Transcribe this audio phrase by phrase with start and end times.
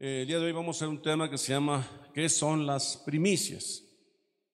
[0.00, 2.64] Eh, el día de hoy vamos a hacer un tema que se llama ¿Qué son
[2.64, 3.82] las primicias?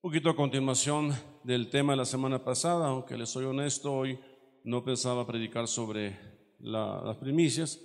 [0.01, 4.19] Un poquito a continuación del tema de la semana pasada, aunque les soy honesto, hoy
[4.63, 6.19] no pensaba predicar sobre
[6.61, 7.79] las primicias,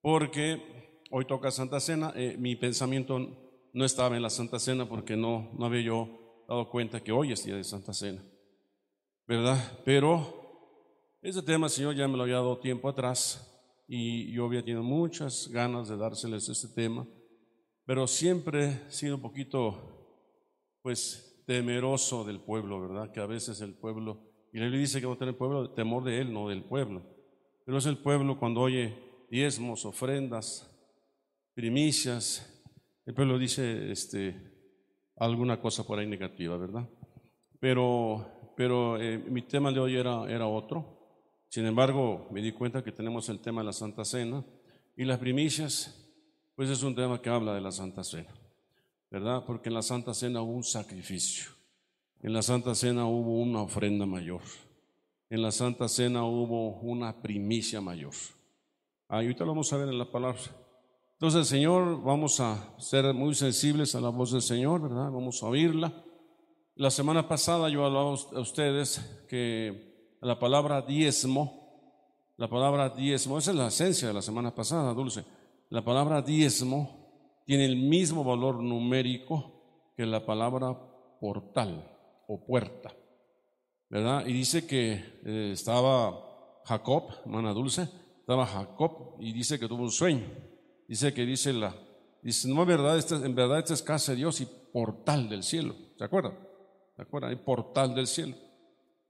[0.00, 0.62] porque
[1.10, 2.14] hoy toca Santa Cena.
[2.16, 3.18] Eh, mi pensamiento
[3.74, 7.32] no estaba en la Santa Cena porque no, no había yo dado cuenta que hoy
[7.32, 8.24] es día de Santa Cena,
[9.26, 9.78] ¿verdad?
[9.84, 13.51] Pero ese tema Señor ya me lo había dado tiempo atrás
[13.86, 17.06] y yo había tenido muchas ganas de dárseles este tema,
[17.84, 20.18] pero siempre he sido un poquito,
[20.82, 23.12] pues, temeroso del pueblo, ¿verdad?
[23.12, 26.20] Que a veces el pueblo, y la Biblia dice que no tener pueblo, temor de
[26.20, 27.02] él, no del pueblo,
[27.64, 28.94] pero es el pueblo cuando oye
[29.30, 30.68] diezmos, ofrendas,
[31.54, 32.48] primicias,
[33.04, 34.36] el pueblo dice este,
[35.16, 36.88] alguna cosa por ahí negativa, ¿verdad?
[37.58, 40.91] Pero, pero eh, mi tema de hoy era, era otro.
[41.52, 44.42] Sin embargo, me di cuenta que tenemos el tema de la Santa Cena
[44.96, 45.94] y las primicias,
[46.54, 48.32] pues es un tema que habla de la Santa Cena,
[49.10, 49.44] ¿verdad?
[49.44, 51.50] Porque en la Santa Cena hubo un sacrificio,
[52.22, 54.40] en la Santa Cena hubo una ofrenda mayor,
[55.28, 58.14] en la Santa Cena hubo una primicia mayor.
[59.06, 60.40] Ah, ahorita lo vamos a ver en la palabra.
[61.12, 65.10] Entonces, Señor, vamos a ser muy sensibles a la voz del Señor, ¿verdad?
[65.10, 66.02] Vamos a oírla.
[66.76, 69.91] La semana pasada yo hablaba a ustedes que
[70.22, 75.24] la palabra diezmo, la palabra diezmo, esa es la esencia de la semana pasada, Dulce.
[75.68, 80.78] La palabra diezmo tiene el mismo valor numérico que la palabra
[81.20, 81.90] portal
[82.28, 82.94] o puerta,
[83.90, 84.24] ¿verdad?
[84.26, 84.92] Y dice que
[85.24, 87.88] eh, estaba Jacob, hermana Dulce,
[88.20, 90.24] estaba Jacob y dice que tuvo un sueño.
[90.86, 91.74] Dice que dice la,
[92.22, 95.74] dice, no, verdad, esta, en verdad esta es casa de Dios y portal del cielo.
[95.98, 96.38] ¿Se acuerdan?
[96.94, 97.30] ¿Se acuerdan?
[97.30, 98.36] Hay portal del cielo.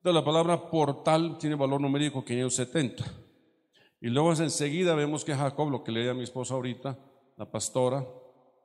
[0.02, 3.04] Entonces la palabra portal tiene valor numérico 570.
[4.00, 6.98] Y luego enseguida vemos que Jacob, lo que leía mi esposa ahorita,
[7.36, 8.04] la pastora,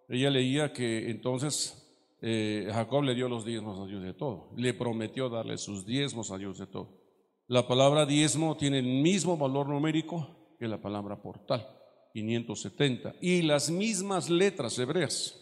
[0.10, 4.50] ella leía que entonces eh, Jacob le dio los diezmos a Dios de todo.
[4.56, 7.04] Le prometió darle sus diezmos a Dios de todo.
[7.46, 11.68] La palabra diezmo tiene el mismo valor numérico que la palabra portal,
[12.14, 13.14] 570.
[13.22, 15.40] Y las mismas letras hebreas,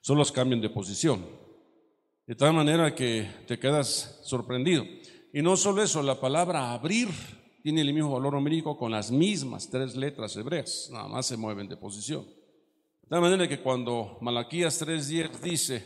[0.00, 1.24] solo cambian de posición.
[2.26, 4.84] De tal manera que te quedas sorprendido.
[5.32, 7.08] Y no solo eso, la palabra abrir
[7.62, 11.68] tiene el mismo valor numérico con las mismas tres letras hebreas, nada más se mueven
[11.68, 12.24] de posición.
[13.02, 15.84] De tal manera que cuando Malaquías 3.10 dice,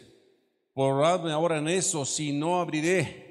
[0.73, 3.25] porradme ahora en eso, si no abriré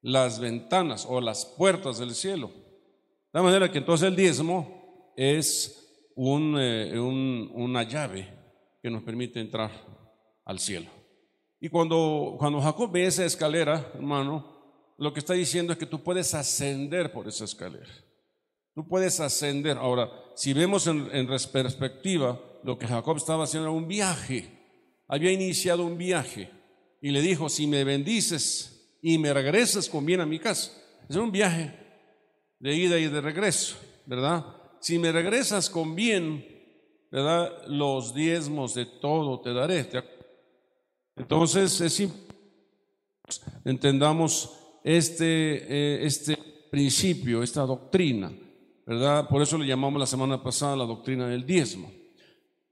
[0.00, 2.48] las ventanas o las puertas del cielo.
[2.48, 8.28] De tal manera que entonces el diezmo es eh, una llave
[8.82, 9.70] que nos permite entrar
[10.44, 10.90] al cielo.
[11.64, 16.02] Y cuando, cuando Jacob ve esa escalera, hermano, lo que está diciendo es que tú
[16.02, 17.88] puedes ascender por esa escalera.
[18.74, 19.78] Tú puedes ascender.
[19.78, 24.46] Ahora, si vemos en, en perspectiva, lo que Jacob estaba haciendo era un viaje.
[25.08, 26.50] Había iniciado un viaje
[27.00, 30.70] y le dijo, si me bendices y me regresas con bien a mi casa.
[31.08, 31.72] Es un viaje
[32.58, 34.44] de ida y de regreso, ¿verdad?
[34.82, 36.46] Si me regresas con bien,
[37.10, 37.66] ¿verdad?
[37.68, 39.88] Los diezmos de todo te daré.
[41.16, 42.08] Entonces, es
[43.64, 44.50] entendamos
[44.82, 46.38] este, eh, este
[46.70, 48.32] principio, esta doctrina,
[48.86, 49.28] ¿verdad?
[49.28, 51.90] Por eso le llamamos la semana pasada la doctrina del diezmo.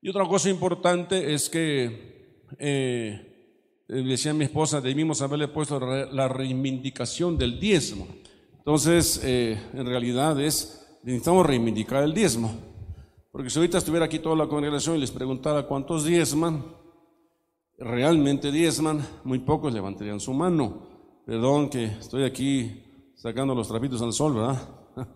[0.00, 3.54] Y otra cosa importante es que, eh,
[3.86, 8.08] decía mi esposa, debimos haberle puesto la reivindicación del diezmo.
[8.58, 12.52] Entonces, eh, en realidad es, necesitamos reivindicar el diezmo.
[13.30, 16.64] Porque si ahorita estuviera aquí toda la congregación y les preguntara cuántos diezman,
[17.82, 20.82] realmente diezman, muy pocos levantarían su mano.
[21.26, 24.68] Perdón que estoy aquí sacando los trapitos al sol, ¿verdad?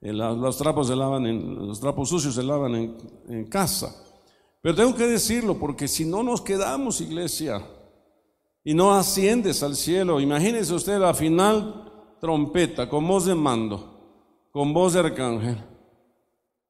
[0.00, 2.96] Los trapos se lavan los trapos sucios se lavan en,
[3.28, 3.96] en casa.
[4.62, 7.66] Pero tengo que decirlo porque si no nos quedamos, iglesia,
[8.62, 14.72] y no asciendes al cielo, imagínese usted la final trompeta con voz de mando, con
[14.72, 15.56] voz de arcángel.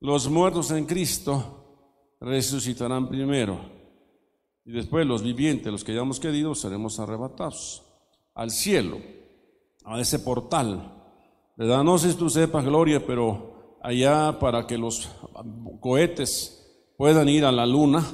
[0.01, 3.76] Los muertos en Cristo resucitarán primero.
[4.67, 7.85] Y después los vivientes, los que hayamos querido, seremos arrebatados
[8.35, 8.99] al cielo,
[9.85, 10.93] a ese portal.
[11.57, 11.85] ¿Verdad?
[11.85, 15.09] No sé si tú sepas, Gloria, pero allá para que los
[15.81, 18.05] cohetes puedan ir a la luna,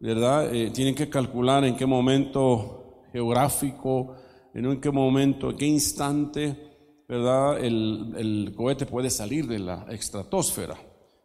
[0.00, 0.52] ¿verdad?
[0.52, 4.16] Eh, tienen que calcular en qué momento geográfico,
[4.54, 7.64] en qué momento, en qué instante, ¿verdad?
[7.64, 10.76] El, el cohete puede salir de la estratosfera,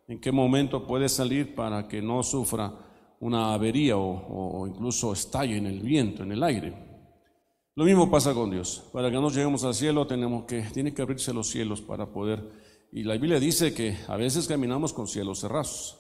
[0.08, 2.93] en qué momento puede salir para que no sufra
[3.24, 6.74] una avería o, incluso estalle en el viento, en el aire.
[7.76, 8.84] Lo mismo pasa con Dios.
[8.92, 12.44] Para que nos lleguemos al cielo tenemos que, tiene que abrirse los cielos para poder.
[12.92, 15.98] Y la Biblia dice que a veces caminamos con cielos cerrados.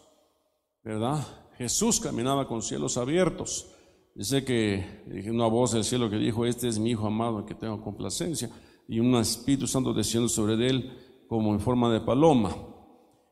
[0.83, 1.25] ¿verdad?
[1.57, 3.67] Jesús caminaba con cielos abiertos.
[4.15, 7.55] Dice que una voz del cielo que dijo, este es mi Hijo amado en que
[7.55, 8.49] tengo complacencia,
[8.87, 10.91] y un Espíritu Santo desciende sobre él
[11.29, 12.53] como en forma de paloma.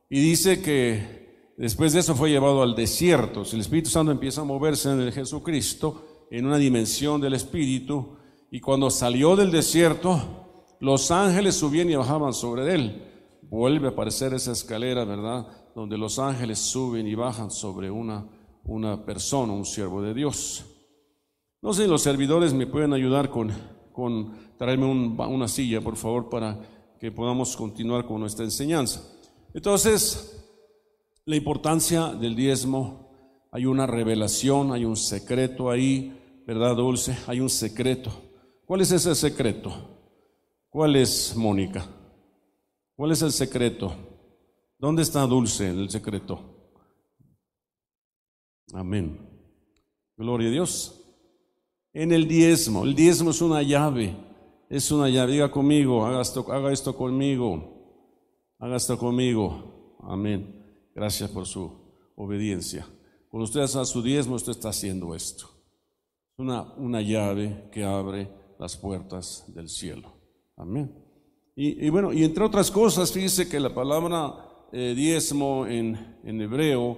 [0.09, 1.20] Y dice que
[1.61, 3.45] después de eso fue llevado al desierto.
[3.45, 8.17] Si el Espíritu Santo empieza a moverse en el Jesucristo, en una dimensión del Espíritu,
[8.49, 13.03] y cuando salió del desierto, los ángeles subían y bajaban sobre él.
[13.43, 15.47] Vuelve a aparecer esa escalera, ¿verdad?
[15.75, 18.27] Donde los ángeles suben y bajan sobre una,
[18.65, 20.65] una persona, un siervo de Dios.
[21.61, 23.51] No sé, los servidores me pueden ayudar con,
[23.91, 26.59] con traerme una silla, por favor, para
[26.99, 29.01] que podamos continuar con nuestra enseñanza.
[29.53, 30.40] Entonces,
[31.25, 37.17] la importancia del diezmo, hay una revelación, hay un secreto ahí, ¿verdad, Dulce?
[37.27, 38.11] Hay un secreto.
[38.65, 39.71] ¿Cuál es ese secreto?
[40.69, 41.85] ¿Cuál es, Mónica?
[42.95, 43.93] ¿Cuál es el secreto?
[44.77, 46.39] ¿Dónde está Dulce el secreto?
[48.73, 49.19] Amén.
[50.17, 51.01] Gloria a Dios
[51.93, 52.83] en el diezmo.
[52.83, 54.15] El diezmo es una llave,
[54.69, 55.33] es una llave.
[55.33, 58.05] Diga conmigo, haga esto, haga esto conmigo,
[58.59, 59.97] haga esto conmigo.
[60.03, 60.60] Amén.
[60.93, 61.71] Gracias por su
[62.15, 62.87] obediencia.
[63.29, 65.45] Cuando usted hace su diezmo, usted está haciendo esto.
[66.33, 68.29] Es una, una llave que abre
[68.59, 70.11] las puertas del cielo.
[70.57, 70.93] Amén.
[71.55, 76.97] Y, bueno, y entre otras cosas, fíjese que la palabra eh, diezmo en, en hebreo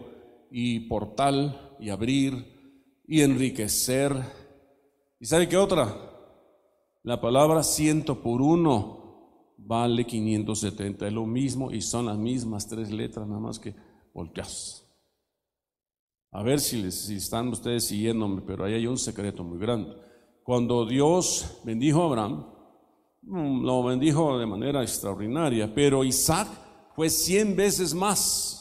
[0.52, 4.14] y portal y abrir y enriquecer
[5.24, 5.96] ¿Y sabe qué otra?
[7.04, 9.03] La palabra ciento por uno
[9.66, 13.76] vale 570, es lo mismo y son las mismas tres letras, nada más que
[14.14, 14.86] volteas.
[16.32, 19.94] A ver si, les, están ustedes siguiéndome, pero ahí hay un secreto muy grande.
[20.44, 22.46] Cuando Dios bendijo a Abraham,
[23.22, 26.48] mm, lo bendijo de manera extraordinaria, pero Isaac
[26.96, 28.60] fue cien veces más.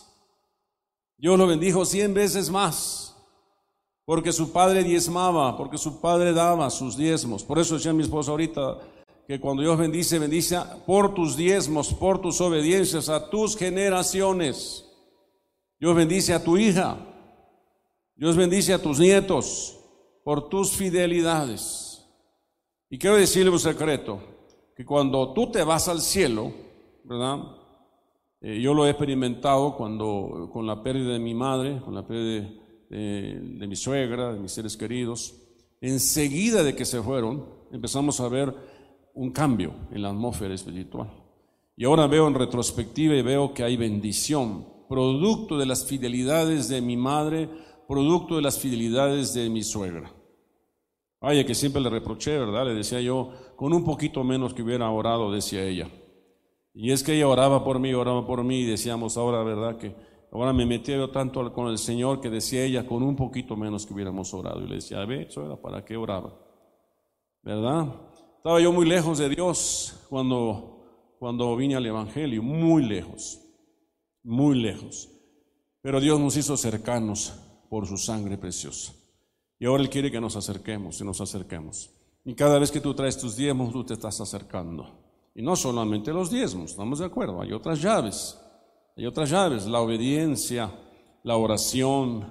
[1.17, 3.13] Dios lo bendijo cien veces más
[4.05, 7.45] porque su padre diezmaba, porque su padre daba sus diezmos.
[7.45, 8.79] Por eso decía mi esposa ahorita
[9.27, 14.85] que cuando Dios bendice, bendice por tus diezmos, por tus obediencias a tus generaciones.
[15.79, 16.97] Dios bendice a tu hija,
[18.15, 19.79] Dios bendice a tus nietos
[20.25, 22.07] por tus fidelidades.
[22.89, 24.21] Y quiero decirle un secreto,
[24.77, 26.53] que cuando tú te vas al cielo,
[27.05, 27.39] ¿verdad?
[28.41, 32.43] Eh, yo lo he experimentado cuando con la pérdida de mi madre, con la pérdida
[32.43, 35.35] de de, mi suegra, de mis seres queridos,
[35.81, 38.55] enseguida de que se fueron, empezamos a ver
[39.15, 41.11] un cambio en la atmósfera espiritual.
[41.77, 46.81] Y ahora veo en retrospectiva y veo que hay bendición, producto de las fidelidades de
[46.81, 47.49] mi madre,
[47.89, 50.13] producto de las fidelidades de mi suegra.
[51.21, 52.67] Vaya que siempre le reproché, ¿verdad?
[52.67, 55.89] Le decía yo, con un poquito menos que hubiera orado, decía ella.
[56.75, 59.77] Y es que ella oraba por mí, oraba por mí, y decíamos ahora, ¿verdad?
[59.77, 59.95] Que
[60.33, 63.85] Ahora me metí yo tanto con el Señor que decía ella, con un poquito menos
[63.85, 64.63] que hubiéramos orado.
[64.63, 66.35] Y le decía, era para qué oraba.
[67.43, 67.89] ¿Verdad?
[68.43, 73.39] Estaba yo muy lejos de Dios cuando, cuando vine al Evangelio, muy lejos,
[74.25, 75.09] muy lejos.
[75.81, 77.35] Pero Dios nos hizo cercanos
[77.71, 78.95] por su sangre preciosa.
[79.61, 81.89] Y ahora Él quiere que nos acerquemos y nos acerquemos.
[82.25, 84.91] Y cada vez que tú traes tus diezmos, tú te estás acercando.
[85.37, 88.37] Y no solamente los diezmos, estamos de acuerdo, hay otras llaves.
[88.97, 90.69] Hay otras llaves, la obediencia,
[91.23, 92.27] la oración,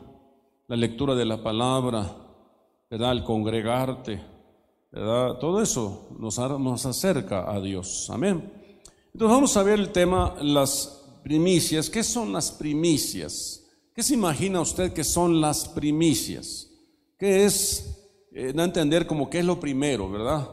[0.67, 2.17] la lectura de la palabra,
[2.89, 3.13] ¿verdad?
[3.13, 4.21] el congregarte,
[4.91, 8.09] todo eso nos, nos acerca a Dios.
[8.09, 8.51] Amén.
[9.13, 11.89] Entonces vamos a ver el tema, las primicias.
[11.89, 13.65] ¿Qué son las primicias?
[13.93, 16.69] ¿Qué se imagina usted que son las primicias?
[17.17, 17.97] ¿Qué es?
[18.33, 20.49] Eh, da a entender como que es lo primero, ¿verdad?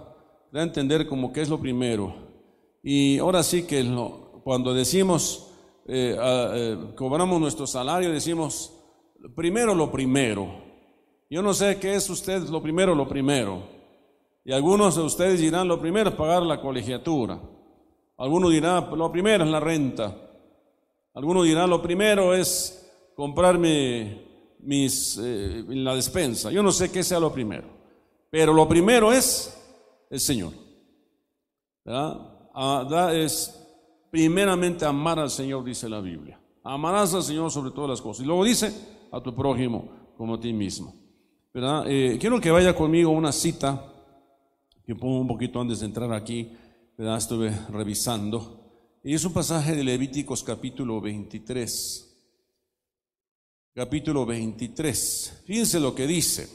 [0.52, 2.14] Da a entender como que es lo primero.
[2.82, 3.84] Y ahora sí que
[4.42, 5.48] cuando decimos
[5.86, 8.72] eh, eh, cobramos nuestro salario, decimos,
[9.34, 10.62] primero lo primero.
[11.30, 13.77] Yo no sé qué es usted lo primero, lo primero.
[14.48, 17.38] Y algunos de ustedes dirán, lo primero es pagar la colegiatura.
[18.16, 20.16] Algunos dirán, lo primero es la renta.
[21.12, 24.22] Algunos dirán, lo primero es comprarme
[24.60, 26.50] mis, eh, la despensa.
[26.50, 27.68] Yo no sé qué sea lo primero.
[28.30, 29.54] Pero lo primero es
[30.08, 30.54] el Señor.
[31.84, 33.14] ¿verdad?
[33.14, 33.68] Es
[34.10, 36.40] primeramente amar al Señor, dice la Biblia.
[36.64, 38.24] Amarás al Señor sobre todas las cosas.
[38.24, 38.72] Y luego dice,
[39.12, 40.94] a tu prójimo como a ti mismo.
[41.52, 43.92] Eh, quiero que vaya conmigo una cita
[44.94, 46.52] pongo un poquito antes de entrar aquí.
[46.96, 48.98] Estuve revisando.
[49.04, 52.16] Y es un pasaje de Levíticos capítulo 23.
[53.74, 55.42] Capítulo 23.
[55.46, 56.48] Fíjense lo que dice.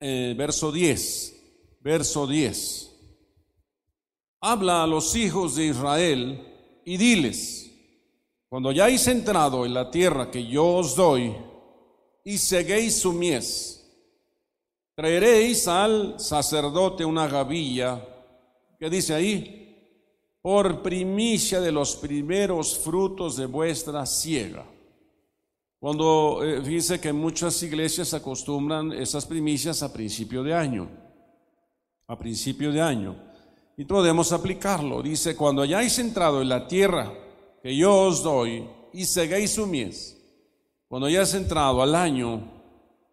[0.00, 1.36] Eh, verso 10.
[1.82, 2.90] Verso 10
[4.40, 6.42] habla a los hijos de Israel
[6.84, 7.70] y diles,
[8.48, 11.34] cuando hayáis entrado en la tierra que yo os doy
[12.24, 13.79] y seguéis su mies,
[15.00, 18.06] traeréis al sacerdote una gavilla,
[18.78, 19.96] ¿qué dice ahí?
[20.42, 24.62] Por primicia de los primeros frutos de vuestra siega.
[25.78, 30.90] Cuando eh, dice que muchas iglesias acostumbran esas primicias a principio de año,
[32.06, 33.16] a principio de año.
[33.78, 35.02] Y podemos aplicarlo.
[35.02, 37.10] Dice, cuando hayáis entrado en la tierra
[37.62, 40.14] que yo os doy y seguéis su mies,
[40.88, 42.59] cuando hayáis entrado al año,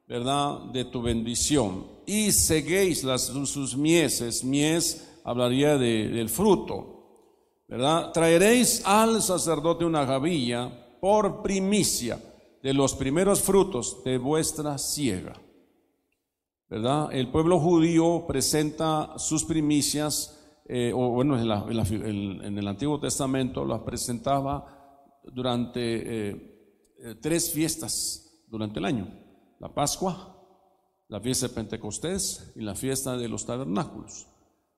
[0.07, 7.11] ¿verdad?, de tu bendición y seguéis las, sus mieses, mies hablaría del fruto,
[7.67, 8.13] ¿verdad?
[8.13, 10.71] Traeréis al sacerdote una gavilla
[11.01, 12.17] por primicia
[12.63, 15.33] de los primeros frutos de vuestra siega.
[16.69, 17.09] ¿Verdad?
[17.13, 25.19] El pueblo judío presenta sus primicias, eh, o bueno, en, el Antiguo Testamento las presentaba
[25.23, 29.26] durante eh, eh, tres fiestas durante el año.
[29.59, 30.37] La Pascua,
[31.09, 34.27] la fiesta de Pentecostés y la fiesta de los tabernáculos.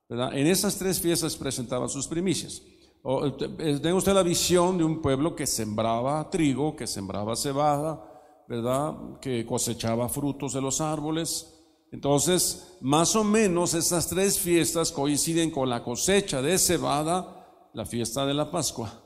[0.08, 2.62] En esas tres fiestas presentaban sus primicias.
[3.04, 9.20] Eh, tenga usted la visión de un pueblo que sembraba trigo, que sembraba cebada, ¿verdad?
[9.20, 11.56] Que cosechaba frutos de los árboles.
[11.92, 18.26] Entonces, más o menos esas tres fiestas coinciden con la cosecha de cebada, la fiesta
[18.26, 19.02] de la Pascua,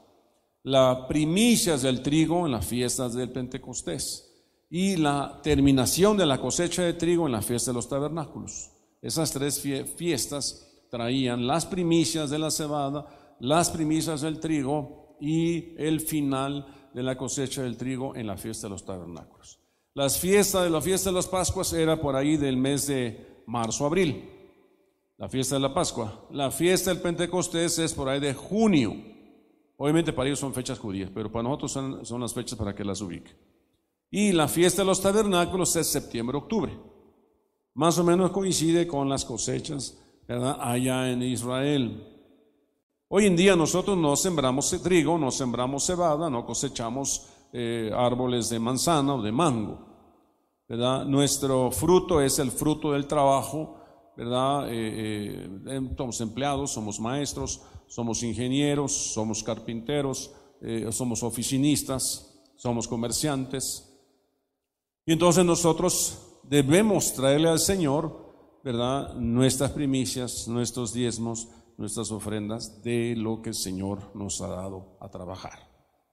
[0.63, 4.34] las primicias del trigo en las fiestas del Pentecostés
[4.77, 8.73] y la terminación de la cosecha de trigo en la fiesta de los tabernáculos.
[9.01, 9.63] Esas tres
[9.97, 17.05] fiestas traían las primicias de la cebada, las primicias del trigo y el final de
[17.05, 19.61] la cosecha del trigo en la fiesta de los tabernáculos.
[19.95, 23.87] Las fiestas de la fiesta de las Pascuas era por ahí del mes de marzo,
[23.87, 24.29] abril.
[25.19, 26.27] La fiesta de la Pascua.
[26.33, 28.93] La fiesta del Pentecostés es por ahí de junio.
[29.77, 31.71] Obviamente para ellos son fechas judías, pero para nosotros
[32.09, 33.54] son, las fechas para que las ubique.
[34.17, 36.73] Y la fiesta de los tabernáculos es septiembre, octubre.
[37.75, 42.01] Más o menos coincide con las cosechas allá en Israel.
[43.09, 48.61] Hoy en día nosotros no sembramos trigo, no sembramos cebada, no cosechamos eh, árboles de
[48.61, 49.85] manzana o de mango.
[50.69, 51.05] ¿verdad?
[51.07, 53.81] Nuestro fruto es el fruto del trabajo,
[54.17, 54.69] ¿verdad?
[54.71, 60.31] Eh, eh, somos empleados, somos maestros, somos ingenieros, somos carpinteros,
[60.93, 63.91] somos oficinistas, somos comerciantes.
[65.07, 69.15] Y entonces nosotros debemos traerle al Señor, ¿verdad?
[69.15, 75.11] Nuestras primicias, nuestros diezmos, nuestras ofrendas de lo que el Señor nos ha dado a
[75.11, 75.69] trabajar.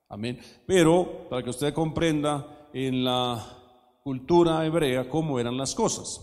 [0.09, 0.39] Amén.
[0.67, 3.61] Pero para que usted comprenda en la
[4.03, 6.21] cultura hebrea cómo eran las cosas.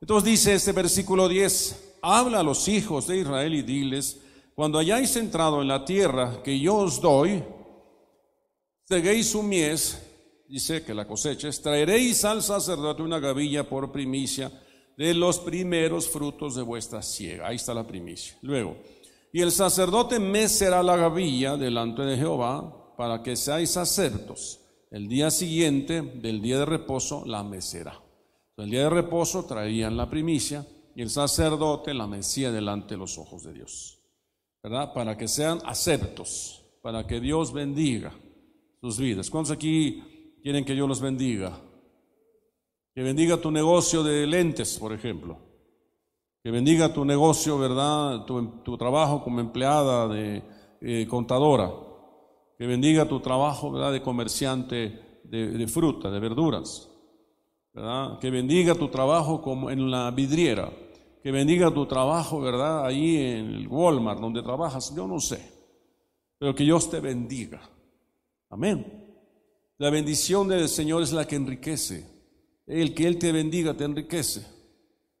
[0.00, 4.20] Entonces dice este versículo 10, habla a los hijos de Israel y diles,
[4.54, 7.44] cuando hayáis entrado en la tierra que yo os doy,
[8.84, 10.09] seguéis su mies,
[10.50, 14.50] dice que la cosecha, traeréis al sacerdote una gavilla por primicia
[14.96, 17.46] de los primeros frutos de vuestra siega.
[17.46, 18.36] Ahí está la primicia.
[18.42, 18.76] Luego,
[19.32, 24.60] y el sacerdote mecerá la gavilla delante de Jehová para que seáis acertos.
[24.90, 28.02] El día siguiente del día de reposo la mecerá.
[28.56, 30.66] El día de reposo traían la primicia
[30.96, 34.00] y el sacerdote la mecía delante de los ojos de Dios.
[34.62, 34.92] ¿Verdad?
[34.92, 38.12] Para que sean aceptos, para que Dios bendiga
[38.80, 39.30] sus vidas.
[39.30, 41.58] ¿Cuántos aquí quieren que Dios los bendiga?
[42.94, 45.38] Que bendiga tu negocio de lentes, por ejemplo.
[46.42, 48.24] Que bendiga tu negocio, ¿verdad?
[48.24, 50.42] Tu, trabajo como empleada de
[50.80, 51.70] eh, contadora.
[52.58, 53.92] Que bendiga tu trabajo, ¿verdad?
[53.92, 56.90] De comerciante de, fruta, de verduras.
[57.72, 58.18] ¿verdad?
[58.18, 60.70] Que bendiga tu trabajo como en la vidriera.
[61.22, 62.86] Que bendiga tu trabajo, ¿verdad?
[62.86, 64.94] Ahí en el Walmart, donde trabajas.
[64.94, 65.40] Yo no sé.
[66.38, 67.60] Pero que Dios te bendiga.
[68.48, 69.09] Amén.
[69.80, 72.06] La bendición del Señor es la que enriquece.
[72.66, 74.46] El que Él te bendiga te enriquece.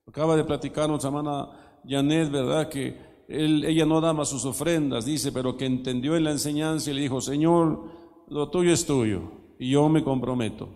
[0.06, 2.68] Acaba de platicarnos hermana Janet, ¿verdad?
[2.68, 2.94] Que
[3.26, 7.00] ella no da más sus ofrendas, dice, pero que entendió en la enseñanza y le
[7.00, 7.84] dijo, Señor,
[8.28, 9.22] lo tuyo es tuyo
[9.58, 10.68] y yo me comprometo.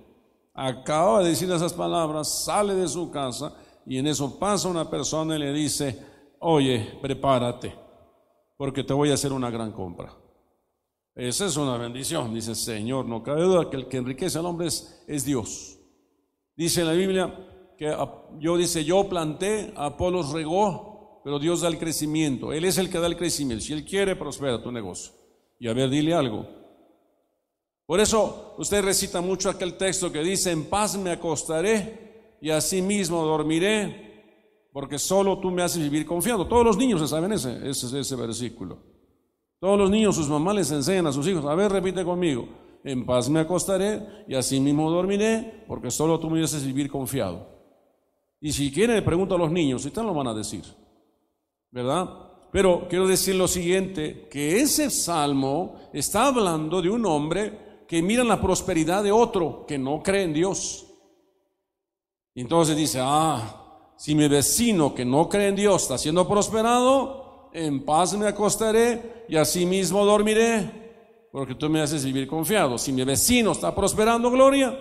[0.55, 5.37] Acaba de decir esas palabras, sale de su casa y en eso pasa una persona
[5.37, 6.03] y le dice,
[6.39, 7.75] oye, prepárate,
[8.57, 10.24] porque te voy a hacer una gran compra.
[11.15, 14.67] Esa es una bendición, dice Señor, no cabe duda que el que enriquece al hombre
[14.67, 15.79] es Dios.
[16.57, 17.33] Dice la Biblia
[17.77, 17.97] que
[18.39, 22.53] yo dice, yo planté, Apolos regó, pero Dios da el crecimiento.
[22.53, 23.65] Él es el que da el crecimiento.
[23.65, 25.13] Si Él quiere, prospera tu negocio.
[25.59, 26.47] Y a ver, dile algo.
[27.87, 32.83] Por eso usted recita mucho aquel texto que dice, en paz me acostaré y así
[32.83, 36.47] mismo dormiré, porque solo tú me haces vivir confiando.
[36.47, 38.94] Todos los niños saben ese, ese, ese versículo.
[39.65, 42.47] Todos los niños, sus mamás les enseñan a sus hijos, a ver, repite conmigo,
[42.85, 47.49] en paz me acostaré y así mismo dormiré, porque solo tú me haces vivir confiado.
[48.43, 50.65] Y si quieren, le pregunto a los niños, si están lo van a decir,
[51.71, 52.11] ¿verdad?
[52.53, 58.23] Pero quiero decir lo siguiente, que ese salmo está hablando de un hombre que mira
[58.23, 60.93] la prosperidad de otro que no cree en Dios.
[62.35, 67.24] Entonces dice, ah, si mi vecino que no cree en Dios está siendo prosperado,
[67.55, 72.77] en paz me acostaré y así mismo dormiré, porque tú me haces vivir confiado.
[72.77, 74.77] Si mi vecino está prosperando, gloria,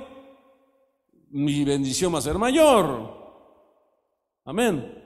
[1.29, 3.21] mi bendición va a ser mayor.
[4.43, 5.01] Amén.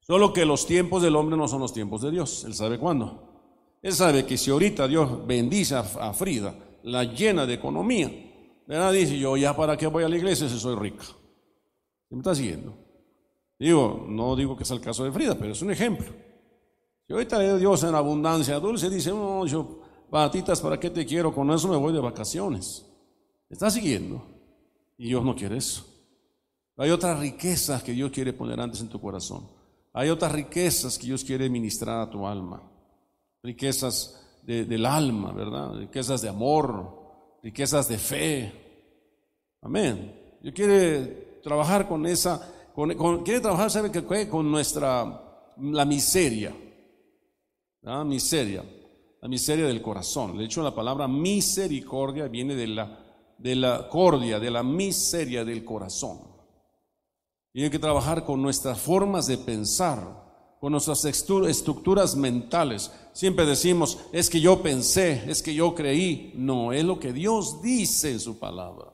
[0.00, 2.44] Solo que los tiempos del hombre no son los tiempos de Dios.
[2.44, 3.30] Él sabe cuándo.
[3.82, 8.10] Él sabe que si ahorita Dios bendice a Frida, la llena de economía,
[8.66, 8.92] ¿verdad?
[8.92, 11.04] Dice, yo ya para qué voy a la iglesia si soy rica.
[12.10, 12.74] ¿Me está siguiendo?
[13.58, 16.06] Digo, no digo que sea el caso de Frida, pero es un ejemplo.
[17.06, 21.34] Si ahorita Dios en abundancia dulce, dice, no, yo, patitas, ¿para qué te quiero?
[21.34, 22.86] Con eso me voy de vacaciones.
[23.48, 24.24] ¿Me está siguiendo?
[24.96, 25.84] Y Dios no quiere eso.
[26.76, 29.48] Hay otras riquezas que Dios quiere poner antes en tu corazón.
[29.92, 32.62] Hay otras riquezas que Dios quiere ministrar a tu alma.
[33.42, 35.74] Riquezas del alma, ¿verdad?
[35.74, 38.52] Riquezas de amor, riquezas de fe.
[39.60, 40.38] Amén.
[40.40, 42.50] Dios quiere trabajar con esa,
[43.24, 44.28] quiere trabajar, ¿sabe qué?
[44.28, 46.54] Con nuestra, la miseria.
[47.84, 48.04] ¿Ah?
[48.04, 48.64] Miseria.
[49.20, 50.36] La miseria del corazón.
[50.36, 52.98] De hecho, la palabra misericordia viene de la,
[53.38, 56.18] de la cordia, de la miseria del corazón.
[57.54, 62.90] Y hay que trabajar con nuestras formas de pensar, con nuestras estructuras mentales.
[63.12, 66.32] Siempre decimos, es que yo pensé, es que yo creí.
[66.36, 68.92] No, es lo que Dios dice en su palabra.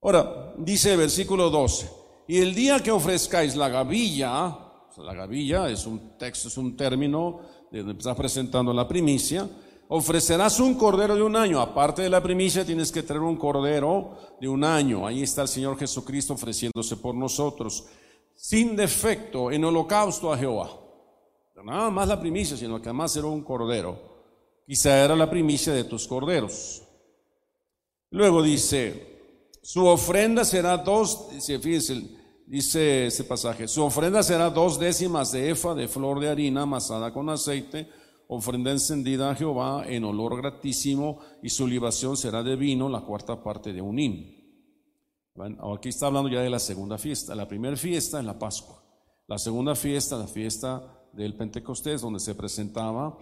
[0.00, 1.90] Ahora, dice el versículo 12,
[2.28, 4.58] y el día que ofrezcáis la gavilla,
[4.98, 9.48] la gavilla es un texto, es un término de donde está presentando la primicia,
[9.88, 11.60] ofrecerás un cordero de un año.
[11.60, 15.06] Aparte de la primicia, tienes que traer un cordero de un año.
[15.06, 17.86] Ahí está el Señor Jesucristo ofreciéndose por nosotros,
[18.34, 20.70] sin defecto, en holocausto a Jehová.
[21.64, 23.98] Nada más la primicia, sino que además era un cordero.
[24.66, 26.82] Quizá era la primicia de tus corderos.
[28.10, 31.28] Luego dice, su ofrenda será dos,
[31.60, 32.17] fíjense,
[32.48, 37.12] dice ese pasaje, su ofrenda será dos décimas de efa de flor de harina amasada
[37.12, 37.88] con aceite
[38.28, 43.42] ofrenda encendida a Jehová en olor gratísimo y su libación será de vino, la cuarta
[43.42, 44.38] parte de un hin.
[45.74, 47.34] Aquí está hablando ya de la segunda fiesta.
[47.34, 48.82] La primera fiesta es la Pascua.
[49.26, 53.16] La segunda fiesta, la fiesta del Pentecostés, donde se presentaba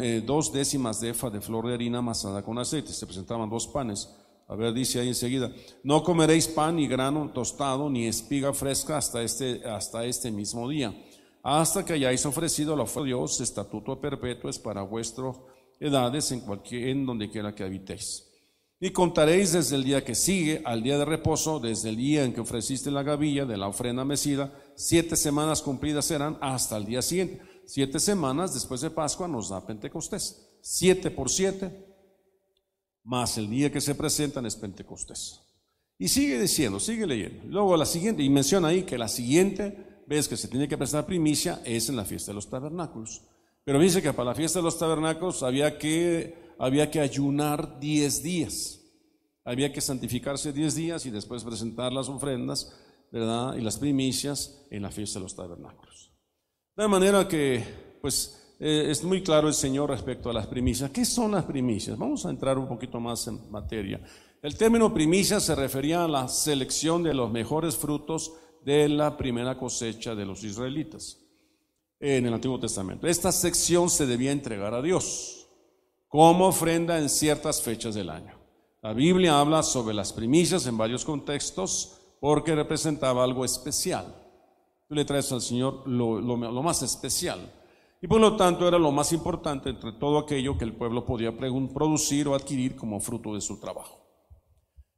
[0.00, 2.92] eh, dos décimas de efa de flor de harina amasada con aceite.
[2.92, 4.14] Se presentaban dos panes.
[4.48, 5.52] A ver, dice ahí enseguida,
[5.84, 10.94] no comeréis pan ni grano tostado ni espiga fresca hasta este, hasta este mismo día
[11.42, 15.36] hasta que hayáis ofrecido la ofrenda de Dios, estatuto perpetuo es para vuestras
[15.80, 18.24] edades en cualquier, en donde quiera que habitéis.
[18.80, 22.32] Y contaréis desde el día que sigue al día de reposo, desde el día en
[22.32, 27.02] que ofreciste la gavilla de la ofrenda mecida, siete semanas cumplidas serán hasta el día
[27.02, 27.40] siguiente.
[27.64, 30.58] Siete semanas después de Pascua nos da Pentecostés.
[30.60, 31.87] Siete por siete,
[33.08, 35.40] más el día que se presentan es Pentecostés.
[35.98, 37.42] Y sigue diciendo, sigue leyendo.
[37.46, 41.06] Luego la siguiente, y menciona ahí que la siguiente ves que se tiene que prestar
[41.06, 43.22] primicia es en la fiesta de los tabernáculos.
[43.64, 48.22] Pero dice que para la fiesta de los tabernáculos había que, había que ayunar 10
[48.22, 48.80] días.
[49.42, 52.74] Había que santificarse 10 días y después presentar las ofrendas,
[53.10, 53.56] ¿verdad?
[53.56, 56.12] Y las primicias en la fiesta de los tabernáculos.
[56.76, 57.64] De manera que,
[58.02, 60.90] pues, eh, es muy claro el Señor respecto a las primicias.
[60.90, 61.96] ¿Qué son las primicias?
[61.96, 64.00] Vamos a entrar un poquito más en materia.
[64.42, 68.32] El término primicia se refería a la selección de los mejores frutos
[68.64, 71.18] de la primera cosecha de los israelitas
[72.00, 73.06] en el Antiguo Testamento.
[73.06, 75.48] Esta sección se debía entregar a Dios
[76.08, 78.34] como ofrenda en ciertas fechas del año.
[78.82, 84.14] La Biblia habla sobre las primicias en varios contextos porque representaba algo especial.
[84.88, 87.52] Tú le traes al Señor lo, lo más especial.
[88.00, 91.36] Y por lo tanto era lo más importante entre todo aquello que el pueblo podía
[91.36, 94.04] producir o adquirir como fruto de su trabajo.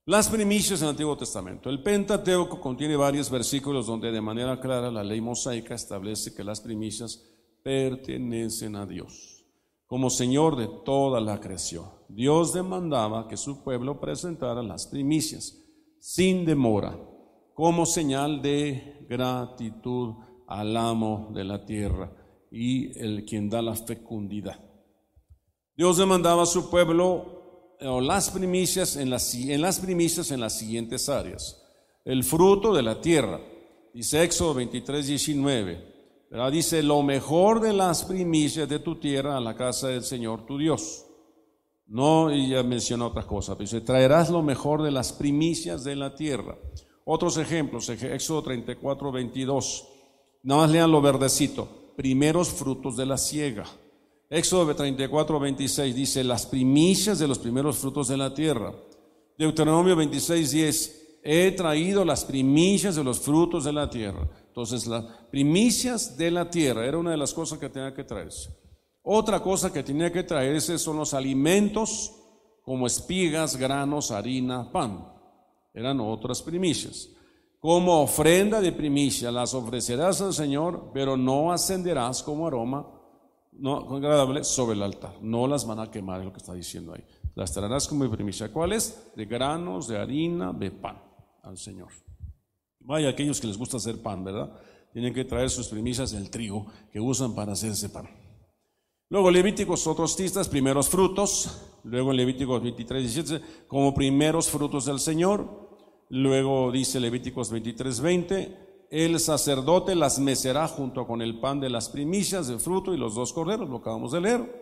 [0.05, 1.71] Las primicias en el Antiguo Testamento.
[1.71, 6.61] El Pentateuco contiene varios versículos donde de manera clara la ley mosaica establece que las
[6.61, 7.23] primicias
[7.63, 9.45] pertenecen a Dios,
[9.87, 11.87] como Señor de toda la creación.
[12.09, 15.57] Dios demandaba que su pueblo presentara las primicias
[16.01, 16.99] sin demora,
[17.55, 20.15] como señal de gratitud
[20.49, 22.20] al amo de la tierra
[22.51, 24.59] y el quien da la fecundidad.
[25.77, 27.41] Dios demandaba a su pueblo
[27.81, 31.63] las primicias en las, primicias en las siguientes áreas.
[32.05, 33.41] El fruto de la tierra,
[33.95, 35.91] dice Éxodo 23, 19.
[36.53, 40.59] Dice, lo mejor de las primicias de tu tierra a la casa del Señor tu
[40.59, 41.07] Dios.
[41.87, 46.15] No, y ya menciona otras cosas, dice, traerás lo mejor de las primicias de la
[46.15, 46.57] tierra.
[47.05, 49.89] Otros ejemplos, Éxodo 34, 22.
[50.43, 51.80] Nada más lean lo verdecito.
[52.01, 53.67] Primeros frutos de la siega.
[54.31, 58.73] Éxodo 34, 26 dice, las primicias de los primeros frutos de la tierra.
[59.37, 64.27] Deuteronomio 26, 10, he traído las primicias de los frutos de la tierra.
[64.47, 68.49] Entonces, las primicias de la tierra era una de las cosas que tenía que traerse.
[69.03, 72.13] Otra cosa que tenía que traerse son los alimentos
[72.63, 75.07] como espigas, granos, harina, pan.
[75.75, 77.11] Eran otras primicias.
[77.61, 83.01] Como ofrenda de primicia las ofrecerás al Señor, pero no ascenderás como aroma
[83.61, 85.17] no agradable sobre el altar.
[85.21, 87.05] No las van a quemar, es lo que está diciendo ahí.
[87.35, 88.53] Las traerás como primicia.
[88.53, 89.13] ¿Cuáles?
[89.15, 91.01] De granos, de harina, de pan
[91.43, 91.89] al Señor.
[92.81, 94.51] Vaya, aquellos que les gusta hacer pan, ¿verdad?
[94.93, 98.09] Tienen que traer sus primicias del trigo que usan para hacer ese pan.
[99.11, 101.67] Luego Levíticos, otros tistas, primeros frutos.
[101.85, 105.70] Luego en Levíticos 23, 17, como primeros frutos del Señor.
[106.11, 108.57] Luego dice Levíticos 23, 20,
[108.91, 113.15] el sacerdote las mecerá junto con el pan de las primicias del fruto y los
[113.15, 114.61] dos corderos, lo acabamos de leer.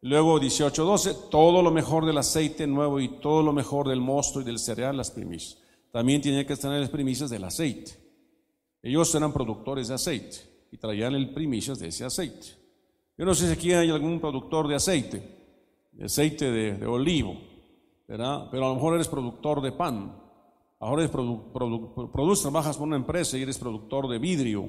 [0.00, 4.40] Luego 18, 12, todo lo mejor del aceite nuevo y todo lo mejor del mosto
[4.40, 5.58] y del cereal, las primicias.
[5.92, 7.92] También tiene que tener las primicias del aceite.
[8.82, 10.38] Ellos eran productores de aceite
[10.70, 12.46] y traían el primicias de ese aceite.
[13.18, 15.22] Yo no sé si aquí hay algún productor de aceite,
[15.92, 17.36] de aceite de, de olivo,
[18.08, 18.48] ¿verdad?
[18.50, 20.21] Pero a lo mejor eres productor de pan,
[20.82, 24.68] Ahora eres produces, trabajas por una empresa y eres productor de vidrio,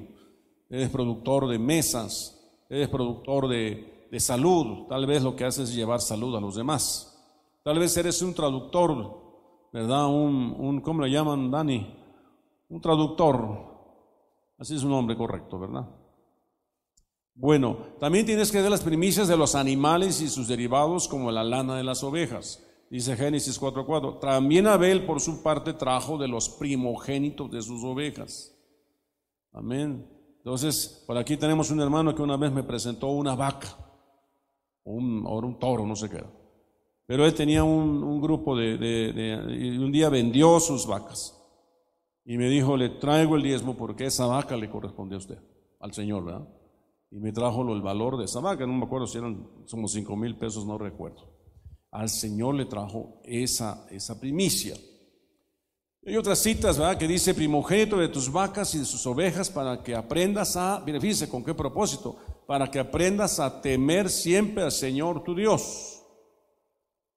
[0.69, 4.86] eres productor de mesas, eres productor de, salud.
[4.88, 7.19] Tal vez lo que haces es llevar salud a los demás.
[7.63, 10.06] Tal vez eres un traductor, ¿verdad?
[10.06, 11.97] Un, un ¿cómo le llaman, Dani?
[12.69, 13.73] Un traductor.
[14.60, 15.89] Así es un nombre correcto, ¿verdad?
[17.34, 21.43] Bueno, también tienes que dar las primicias de los animales y sus derivados como la
[21.43, 22.63] lana de las ovejas.
[22.93, 24.19] Dice Génesis 4:4.
[24.19, 28.56] También Abel por su parte trajo de los primogénitos de sus ovejas.
[29.51, 30.08] Amén.
[30.38, 33.75] Entonces, por aquí tenemos un hermano que una vez me presentó una vaca,
[34.84, 36.23] o un, un toro, no sé qué.
[37.08, 41.36] Pero él tenía un, grupo de, de, y un día vendió sus vacas.
[42.25, 45.39] Y me dijo, le traigo el diezmo porque esa vaca le corresponde a usted,
[45.79, 46.47] al Señor, ¿verdad?
[47.10, 50.15] Y me trajo el valor de esa vaca, no me acuerdo si eran, somos cinco
[50.15, 51.32] mil pesos, no recuerdo
[51.93, 54.75] al Señor le trajo esa, esa primicia.
[56.06, 56.97] Hay otras citas, ¿verdad?
[56.97, 60.99] Que dice primogénito de tus vacas y de sus ovejas para que aprendas a, mire,
[60.99, 66.01] fíjese con qué propósito, para que aprendas a temer siempre al Señor tu Dios.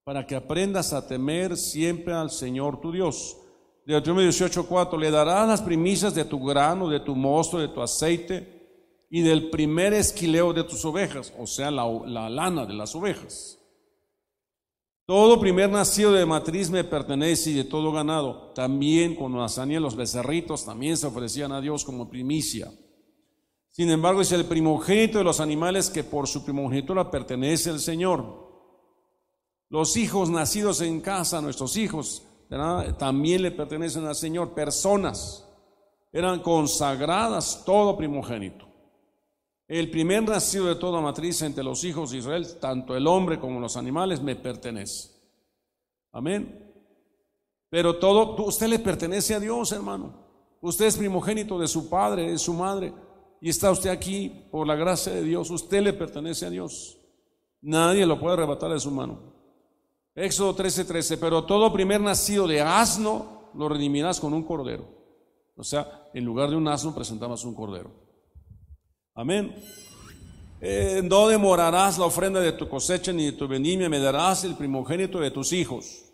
[0.04, 3.38] Para que aprendas a temer siempre al Señor tu Dios.
[3.86, 9.06] Deuteronomio 18:4, le darás las primicias de tu grano, de tu mosto, de tu aceite
[9.08, 13.55] y del primer esquileo de tus ovejas, o sea, la, la lana de las ovejas.
[15.06, 18.52] Todo primer nacido de matriz me pertenece y de todo ganado.
[18.54, 22.72] También cuando nacían los becerritos, también se ofrecían a Dios como primicia.
[23.70, 28.46] Sin embargo, es el primogénito de los animales que por su primogenitura pertenece al Señor.
[29.68, 32.24] Los hijos nacidos en casa, nuestros hijos,
[32.98, 34.54] también le pertenecen al Señor.
[34.54, 35.46] Personas
[36.12, 38.65] eran consagradas todo primogénito.
[39.68, 43.58] El primer nacido de toda matriz entre los hijos de Israel, tanto el hombre como
[43.58, 45.10] los animales, me pertenece.
[46.12, 46.72] Amén.
[47.68, 50.14] Pero todo, usted le pertenece a Dios, hermano.
[50.60, 52.92] Usted es primogénito de su padre, de su madre,
[53.40, 55.50] y está usted aquí por la gracia de Dios.
[55.50, 56.98] Usted le pertenece a Dios.
[57.60, 59.34] Nadie lo puede arrebatar de su mano.
[60.14, 64.86] Éxodo 13:13, 13, pero todo primer nacido de asno lo redimirás con un cordero.
[65.56, 68.05] O sea, en lugar de un asno presentabas un cordero.
[69.16, 69.54] Amén.
[70.60, 74.54] Eh, no demorarás la ofrenda de tu cosecha ni de tu vendimia, me darás el
[74.54, 76.04] primogénito de tus hijos.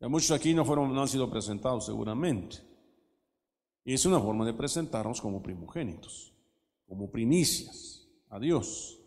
[0.00, 2.58] Ya muchos aquí no, fueron, no han sido presentados seguramente.
[3.84, 6.34] Y es una forma de presentarnos como primogénitos,
[6.88, 8.98] como primicias a Dios.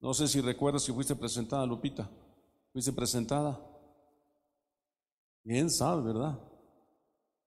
[0.00, 2.10] No sé si recuerdas si fuiste presentada, Lupita.
[2.72, 3.60] ¿Fuiste presentada?
[5.44, 6.40] Bien sabe, ¿verdad?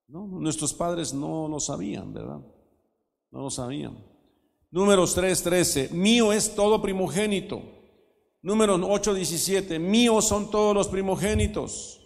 [0.08, 2.42] No, nuestros padres no lo sabían, ¿verdad?
[3.32, 3.98] No lo sabían.
[4.72, 7.62] Números 3:13, mío es todo primogénito.
[8.42, 11.98] Números 8:17, míos son todos los primogénitos.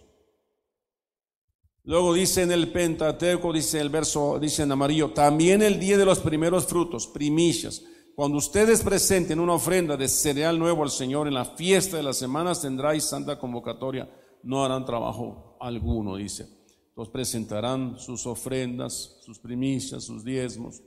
[1.84, 6.04] Luego dice en el Pentateuco, dice el verso, dice en amarillo, también el día de
[6.04, 7.84] los primeros frutos, primicias.
[8.16, 12.16] Cuando ustedes presenten una ofrenda de cereal nuevo al Señor en la fiesta de las
[12.16, 14.10] semanas, tendráis santa convocatoria.
[14.42, 16.48] No harán trabajo alguno, dice.
[16.88, 20.82] Entonces presentarán sus ofrendas, sus primicias, sus diezmos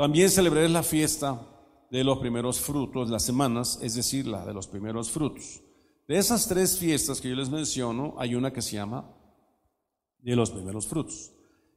[0.00, 1.46] También celebraré la fiesta
[1.90, 5.60] de los primeros frutos, las semanas, es decir, la de los primeros frutos.
[6.08, 9.14] De esas tres fiestas que yo les menciono, hay una que se llama
[10.20, 11.32] de los primeros frutos.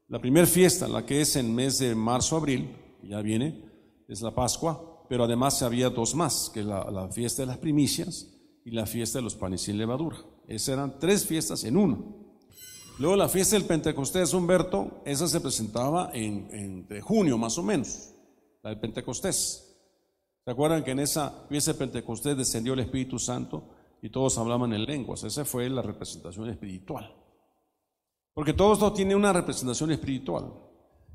[0.08, 3.62] La primera fiesta, la que es en mes de marzo-abril, ya viene,
[4.08, 8.30] es la Pascua, pero además había dos más, que la, fiesta de las primicias
[8.64, 10.16] y la fiesta de los panes sin levadura.
[10.48, 11.98] Esas eran tres fiestas en una.
[13.00, 18.13] Luego la fiesta del Pentecostés, Humberto, esa se presentaba en, entre junio más o menos,
[18.64, 19.70] la del Pentecostés.
[20.44, 23.70] ¿Se acuerdan que en esa fiesta del Pentecostés descendió el Espíritu Santo
[24.02, 25.24] y todos hablaban en lenguas?
[25.24, 27.14] Esa fue la representación espiritual.
[28.34, 30.52] Porque todo esto tiene una representación espiritual.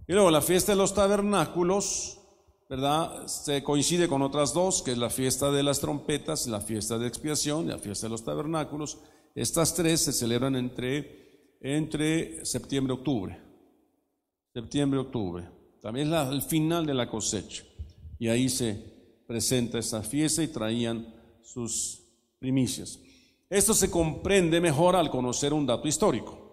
[0.07, 2.21] Y luego la fiesta de los tabernáculos,
[2.69, 3.27] ¿verdad?
[3.27, 7.09] Se coincide con otras dos, que es la fiesta de las trompetas, la fiesta de
[7.09, 8.99] expiación y la fiesta de los tabernáculos.
[9.35, 13.41] Estas tres se celebran entre, entre septiembre y octubre.
[14.55, 15.58] Septiembre y octubre.
[15.81, 17.65] También es el final de la cosecha.
[18.19, 18.75] Y ahí se
[19.27, 22.03] presenta esta fiesta y traían sus
[22.39, 22.99] primicias.
[23.49, 26.49] Esto se comprende mejor al conocer un dato histórico.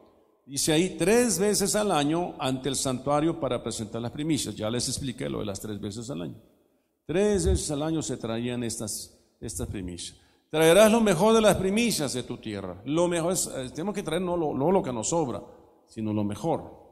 [0.45, 4.55] Dice ahí tres veces al año ante el santuario para presentar las primicias.
[4.55, 6.35] Ya les expliqué lo de las tres veces al año.
[7.05, 10.17] Tres veces al año se traían estas, estas primicias.
[10.49, 12.81] Traerás lo mejor de las primicias de tu tierra.
[12.85, 15.43] Lo mejor es, eh, tenemos que traer no lo, no lo que nos sobra,
[15.88, 16.85] sino lo mejor.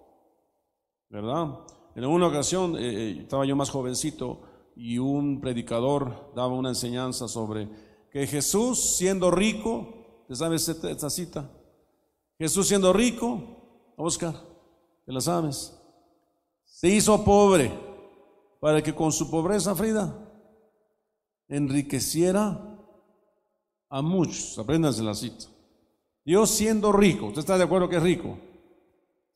[1.10, 1.60] ¿Verdad?
[1.96, 4.42] En una ocasión, eh, eh, estaba yo más jovencito
[4.76, 7.70] y un predicador daba una enseñanza sobre
[8.12, 11.52] que Jesús, siendo rico, ¿te sabes esta cita?
[12.40, 14.36] Jesús siendo rico, Oscar,
[15.06, 15.80] te la sabes,
[16.64, 17.72] se hizo pobre
[18.60, 20.18] para que con su pobreza, Frida,
[21.48, 22.80] enriqueciera
[23.90, 24.58] a muchos.
[24.58, 25.46] Apréndanse la cita.
[26.26, 28.38] Dios siendo rico, ¿usted está de acuerdo que es rico?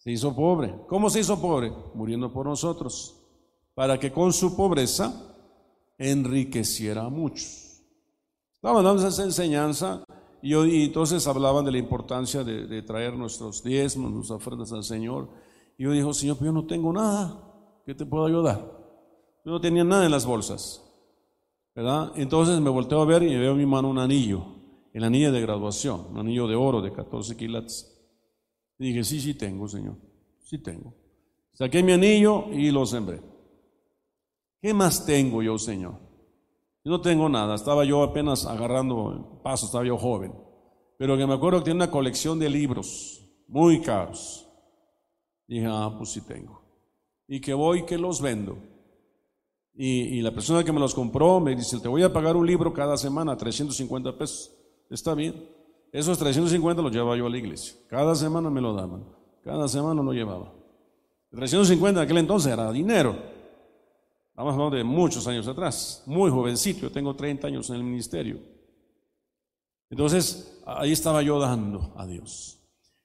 [0.08, 0.74] Se hizo pobre.
[0.88, 1.70] ¿Cómo se hizo pobre?
[1.94, 3.14] Muriendo por nosotros,
[3.76, 5.36] para que con su pobreza
[5.98, 7.84] enriqueciera a muchos.
[8.54, 10.06] Estamos dando esa enseñanza
[10.42, 10.54] y,
[10.86, 15.28] entonces hablaban de la importancia de, traer nuestros diezmos, nuestras ofrendas al Señor.
[15.78, 17.44] Y yo dije, Señor, pero yo no tengo nada,
[17.86, 18.60] ¿qué te puedo ayudar?
[19.44, 20.90] Yo no tenía nada en las bolsas.
[22.16, 24.46] Entonces me volteo a ver y veo en mi mano un anillo,
[24.94, 27.97] el anillo de graduación, un anillo de oro de 14 quilates.
[28.80, 29.96] Y dije, sí, sí tengo, Señor,
[30.40, 30.94] sí tengo.
[31.54, 33.22] Saqué mi anillo y lo sembré.
[34.62, 36.00] ¿Qué más tengo yo, Señor?
[36.84, 40.34] Yo no tengo nada, estaba yo apenas agarrando paso, estaba yo joven.
[40.98, 44.48] Pero que me acuerdo que tiene una colección de libros muy caros.
[45.48, 46.62] Dije, ah, pues sí tengo.
[47.28, 48.58] Y que voy que los vendo.
[49.80, 52.74] Y, la persona que me los compró me dice, te voy a pagar un libro
[52.74, 54.52] cada semana, 350 pesos.
[54.90, 55.36] Está bien.
[55.98, 57.76] Esos 350 los llevaba yo a la iglesia.
[57.88, 59.04] Cada semana me lo daban.
[59.44, 60.54] Cada semana lo llevaba.
[61.32, 63.16] 350 en aquel entonces era dinero.
[64.30, 68.38] Estamos hablando de muchos años atrás, muy jovencito, yo tengo 30 años en el ministerio.
[69.90, 72.60] Entonces, ahí estaba yo dando a Dios.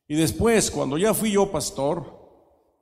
[0.07, 2.05] Y después, cuando ya fui yo pastor,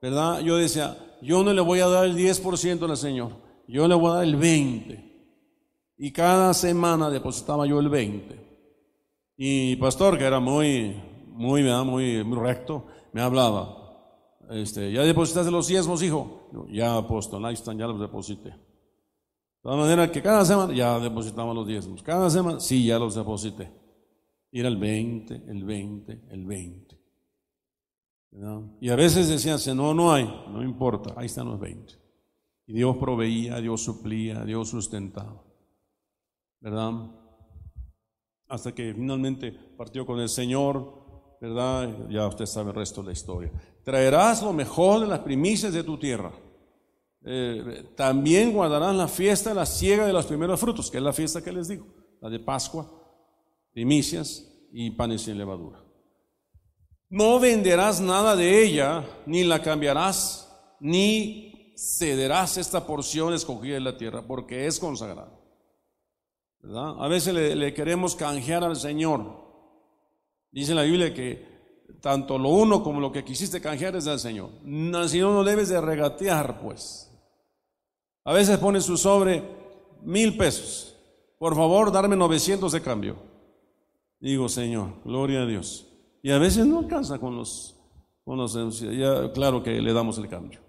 [0.03, 0.40] ¿verdad?
[0.40, 3.31] Yo decía, yo no le voy a dar el 10% al Señor,
[3.68, 5.09] yo le voy a dar el 20%.
[5.99, 8.50] Y cada semana depositaba yo el 20%.
[9.42, 10.94] Y pastor, que era muy,
[11.29, 16.50] muy, muy, muy recto, me hablaba, este, ¿ya depositaste los diezmos, hijo?
[16.70, 18.50] ya, apóstol, ahí están, ya los deposité.
[18.50, 22.03] De todas maneras que cada semana ya depositamos los diezmos.
[22.03, 23.72] Cada semana, sí, ya los deposité.
[24.53, 27.00] Y era el 20, el 20, el 20.
[28.83, 31.94] Y a veces decían, no, no hay, no importa, ahí están los 20.
[32.66, 35.42] Y Dios proveía, Dios suplía, Dios sustentaba.
[36.61, 37.19] ¿Verdad?
[38.51, 41.89] Hasta que finalmente partió con el Señor, ¿verdad?
[42.11, 45.83] Ya usted sabe el resto de la historia traerás lo mejor de las primicias de
[45.83, 46.33] tu tierra.
[47.25, 51.13] Eh, también guardarás la fiesta de la siega de los primeros frutos, que es la
[51.13, 51.87] fiesta que les digo,
[52.21, 52.91] la de Pascua,
[53.73, 55.83] primicias y panes sin levadura.
[57.09, 63.99] No venderás nada de ella, ni la cambiarás, ni cederás esta porción escogida de la
[63.99, 65.39] tierra, porque es consagrada.
[66.62, 69.25] A veces le, queremos canjear al Señor.
[70.51, 71.49] Dice la Biblia que
[72.01, 74.51] tanto lo uno como lo que quisiste canjear es del Señor.
[75.09, 77.11] Si no, no debes de regatear, pues.
[78.25, 79.42] A veces pone su sobre
[80.03, 80.96] mil pesos.
[81.38, 83.16] Por favor, darme 900 de cambio.
[84.20, 85.87] Digo, Señor, gloria a Dios.
[86.23, 87.77] Y a veces no alcanza con los,
[88.25, 90.61] con los ya, claro que le damos el cambio.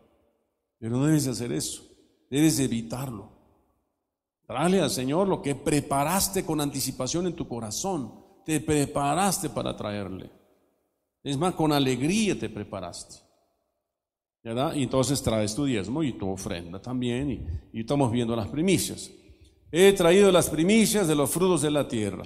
[0.79, 1.83] Pero no debes de hacer eso.
[2.29, 3.30] Debes de evitarlo.
[4.51, 8.13] Dale al Señor lo que preparaste con anticipación en tu corazón.
[8.45, 10.29] Te preparaste para traerle.
[11.23, 13.31] Es más, con alegría te preparaste.
[14.43, 14.73] ¿verdad?
[14.75, 17.31] Y entonces traes tu diezmo y tu ofrenda también,
[17.71, 19.11] y, estamos viendo las primicias.
[19.71, 22.25] He traído las primicias de los frutos de la tierra.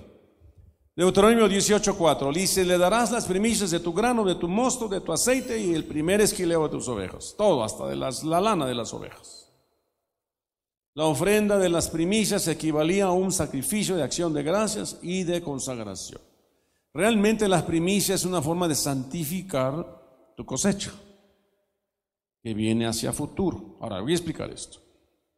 [0.95, 5.11] Deuteronomio 18:4 dice, le darás las primicias de tu grano, de tu mosto, de tu
[5.11, 8.93] aceite y el primer esquileo de tus ovejas, todo hasta de la lana de las
[8.93, 9.44] ovejas.
[10.95, 15.41] La ofrenda de las primicias equivalía a un sacrificio de acción de gracias y de
[15.41, 16.21] consagración.
[16.93, 20.93] Realmente las primicias es una forma de santificar tu cosecha,
[22.41, 23.77] que viene hacia futuro.
[23.81, 24.79] Ahora voy a explicar esto.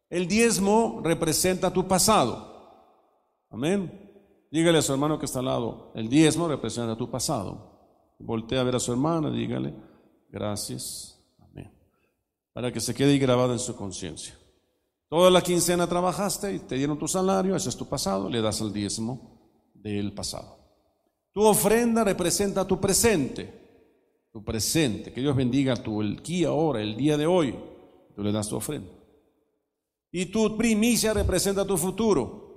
[0.08, 2.54] El diezmo representa tu pasado.
[3.50, 4.46] Amén.
[4.52, 8.14] Dígale a su hermano que está al lado, el diezmo representa tu pasado.
[8.20, 9.74] Voltea a ver a su hermana, dígale,
[10.30, 11.72] gracias, amén.
[12.52, 14.34] Para que se quede grabado en su conciencia.
[15.08, 18.60] Toda la quincena trabajaste y te dieron tu salario, ese es tu pasado, le das
[18.60, 19.38] el diezmo
[19.74, 20.58] del pasado.
[21.32, 25.12] Tu ofrenda representa tu presente, tu presente.
[25.12, 27.54] Que Dios bendiga tu el aquí ahora, el día de hoy.
[28.14, 28.90] Tú le das tu ofrenda.
[30.10, 32.48] Y tu primicia representa tu futuro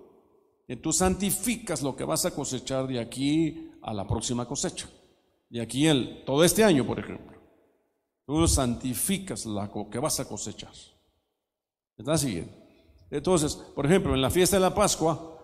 [0.67, 4.89] que tú santificas lo que vas a cosechar de aquí a la próxima cosecha.
[5.49, 7.37] De aquí el, todo este año, por ejemplo.
[8.25, 10.71] Tú santificas lo que vas a cosechar.
[11.97, 12.53] ¿Está siguiendo?
[13.09, 15.37] Entonces, por ejemplo, en la fiesta de la Pascua,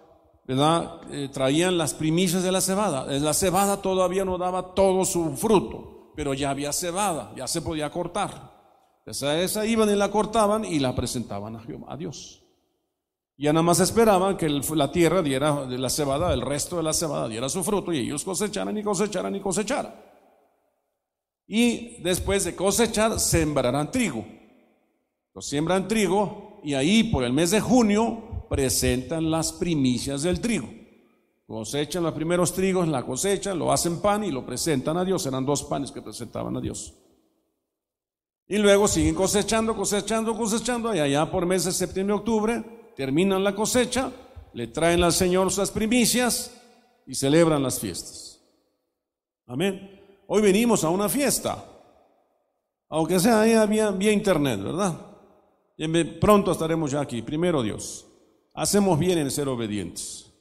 [0.47, 1.01] ¿verdad?
[1.11, 3.05] Eh, traían las primicias de la cebada.
[3.19, 7.89] La cebada todavía no daba todo su fruto, pero ya había cebada, ya se podía
[7.91, 8.55] cortar.
[9.05, 11.57] Esa, esa iban y la cortaban y la presentaban
[11.87, 12.43] a, Dios.
[13.37, 17.27] Ya nada más esperaban que la tierra diera la cebada, el resto de la cebada
[17.27, 19.93] diera su fruto y ellos cosecharan y cosecharan y cosecharan.
[21.45, 24.25] Y después de cosechar, sembrarán trigo.
[25.41, 30.67] Siembran trigo y ahí por el mes de junio presentan las primicias del trigo.
[31.45, 35.25] Cosechan los primeros trigos, la cosechan, lo hacen pan y lo presentan a Dios.
[35.25, 36.93] Eran dos panes que presentaban a Dios.
[38.49, 42.63] Y luego siguen cosechando, cosechando, cosechando, y allá por meses de septiembre, octubre,
[42.95, 44.11] terminan la cosecha,
[44.53, 46.53] le traen al Señor sus primicias
[47.05, 48.41] y celebran las fiestas.
[49.45, 50.01] Amén.
[50.27, 51.63] Hoy venimos a una fiesta,
[52.89, 55.06] aunque sea ahí vía, vía internet, ¿verdad?
[56.19, 58.05] Pronto estaremos ya aquí, primero Dios.
[58.53, 60.33] Hacemos bien en ser obedientes,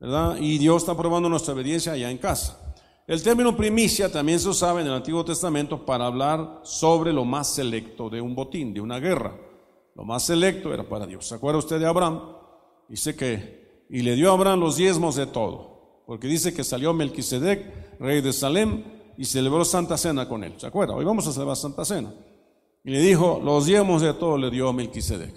[0.00, 0.36] ¿verdad?
[0.40, 2.74] Y Dios está probando nuestra obediencia allá en casa.
[3.06, 7.54] El término primicia también se usaba en el Antiguo Testamento para hablar sobre lo más
[7.54, 9.38] selecto de un botín, de una guerra.
[9.94, 11.28] Lo más selecto era para Dios.
[11.28, 12.20] ¿Se acuerda usted de Abraham?
[12.88, 16.92] Dice que, y le dio a Abraham los diezmos de todo, porque dice que salió
[16.92, 18.82] Melquisedec, rey de Salem,
[19.16, 20.54] y celebró Santa Cena con él.
[20.56, 20.94] ¿Se acuerda?
[20.94, 22.12] Hoy vamos a celebrar Santa Cena.
[22.86, 25.34] Y le dijo, los diezmos de todo le dio a Melquisedec.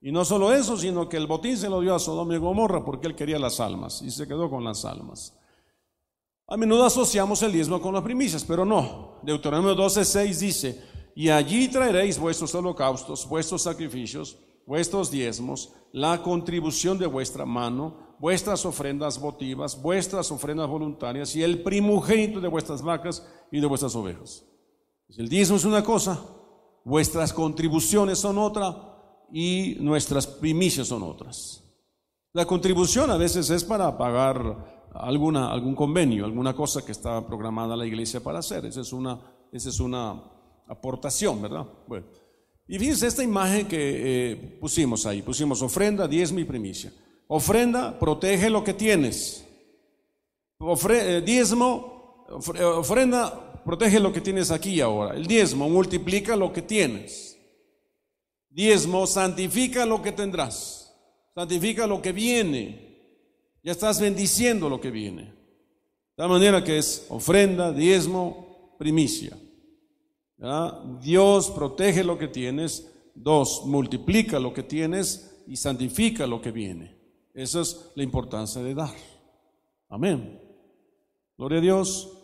[0.00, 2.82] Y no solo eso, sino que el botín se lo dio a Sodoma y Gomorra
[2.82, 5.38] porque él quería las almas y se quedó con las almas.
[6.46, 9.18] A menudo asociamos el diezmo con las primicias, pero no.
[9.22, 10.82] Deuteronomio 12:6 dice,
[11.14, 18.64] y allí traeréis vuestros holocaustos, vuestros sacrificios, vuestros diezmos, la contribución de vuestra mano, vuestras
[18.64, 24.46] ofrendas votivas, vuestras ofrendas voluntarias y el primogénito de vuestras vacas y de vuestras ovejas.
[25.18, 26.24] El diezmo es una cosa,
[26.84, 31.62] vuestras contribuciones son otra y nuestras primicias son otras.
[32.32, 37.76] La contribución a veces es para pagar alguna, algún convenio, alguna cosa que está programada
[37.76, 38.66] la iglesia para hacer.
[38.66, 39.20] Esa es una,
[39.52, 40.22] esa es una
[40.68, 41.66] aportación, ¿verdad?
[41.86, 42.06] Bueno,
[42.68, 46.92] y fíjense esta imagen que eh, pusimos ahí, pusimos ofrenda, diezmo y primicia.
[47.26, 49.44] Ofrenda, protege lo que tienes.
[50.60, 55.16] Eh, diezmo, ofrenda, protege lo que tienes aquí ahora.
[55.16, 57.38] El diezmo multiplica lo que tienes.
[58.48, 60.94] Diezmo santifica lo que tendrás.
[61.34, 62.90] Santifica lo que viene.
[63.62, 65.32] Ya estás bendiciendo lo que viene.
[66.16, 69.38] De manera que es ofrenda, diezmo, primicia.
[71.00, 72.90] Dios protege lo que tienes.
[73.14, 76.96] Dos, multiplica lo que tienes y santifica lo que viene.
[77.34, 78.94] Esa es la importancia de dar.
[79.88, 80.40] Amén.
[81.36, 82.19] Gloria a Dios.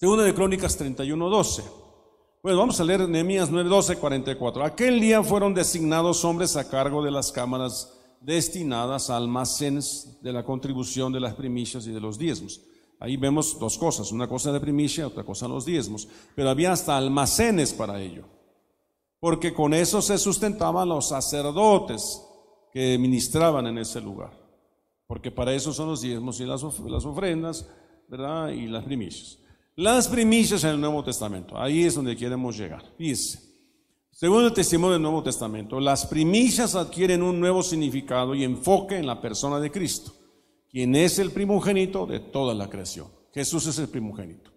[0.00, 1.64] Segunda de Crónicas 31, 12.
[2.40, 4.62] Bueno, vamos a leer Nehemías 9, 12, 44.
[4.62, 10.44] Aquel día fueron designados hombres a cargo de las cámaras destinadas a almacenes de la
[10.44, 12.60] contribución de las primicias y de los diezmos.
[13.00, 16.06] Ahí vemos dos cosas, una cosa de primicia, otra cosa los diezmos,
[16.36, 18.22] pero había hasta almacenes para ello,
[19.18, 22.24] porque con eso se sustentaban los sacerdotes
[22.72, 24.30] que ministraban en ese lugar,
[25.08, 27.68] porque para eso son los diezmos y las, ofrendas,
[28.06, 28.50] ¿verdad?
[28.50, 29.38] Y las primicias.
[29.78, 32.82] Las primicias en el Nuevo Testamento, ahí es donde queremos llegar.
[32.98, 33.38] Dice,
[34.10, 39.06] según el testimonio del Nuevo Testamento, las primicias adquieren un nuevo significado y enfoque en
[39.06, 40.12] la persona de Cristo
[40.68, 43.06] quien es el primogénito de toda la creación.
[43.32, 44.50] Jesús es el primogénito.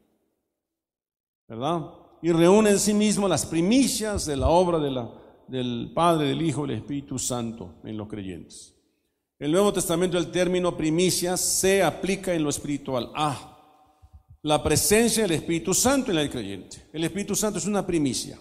[1.47, 1.84] ¿Verdad?
[2.24, 4.80] y reúne en sí mismo las primicias de la obra
[5.47, 8.76] del Padre, del Hijo y del Espíritu Santo en los creyentes.
[9.38, 13.51] En el Nuevo Testamento el término primicias se aplica en lo espiritual a
[14.43, 16.87] la presencia del Espíritu Santo en el creyente.
[16.91, 18.39] El Espíritu Santo es una primicia.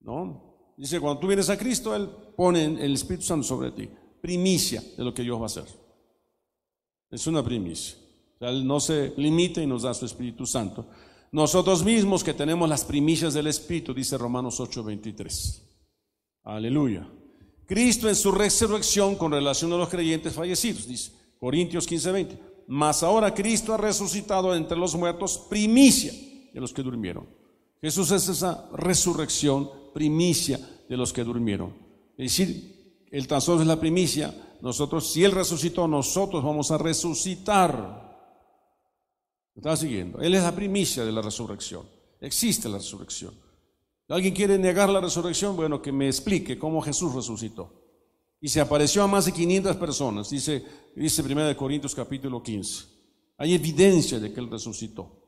[0.00, 0.72] ¿No?
[0.76, 3.88] Dice, cuando tú vienes a Cristo, Él pone el Espíritu Santo sobre ti.
[4.20, 5.66] Primicia de lo que Dios va a hacer.
[7.10, 7.96] Es una primicia.
[8.40, 10.86] Él no se limita y nos da su Espíritu Santo.
[11.32, 15.62] Nosotros mismos que tenemos las primicias del Espíritu, dice Romanos 8:23.
[16.44, 17.08] Aleluya.
[17.66, 22.47] Cristo en su resurrección con relación a los creyentes fallecidos, dice Corintios 15:20.
[22.68, 26.12] Mas ahora Cristo ha resucitado entre los muertos, primicia
[26.52, 27.26] de los que durmieron.
[27.80, 31.74] Jesús es esa resurrección, primicia de los que durmieron.
[32.16, 34.34] Es decir, el tan es la primicia.
[34.60, 38.06] Nosotros, si Él resucitó, nosotros vamos a resucitar
[39.58, 40.20] está siguiendo?
[40.20, 41.82] Él es la primicia de la resurrección.
[42.20, 43.34] Existe la resurrección.
[44.08, 45.56] ¿Alguien quiere negar la resurrección?
[45.56, 47.87] Bueno, que me explique cómo Jesús resucitó.
[48.40, 50.64] Y se apareció a más de 500 personas, dice,
[50.94, 52.84] dice 1 Corintios capítulo 15.
[53.38, 55.18] Hay evidencia de que Él resucitó.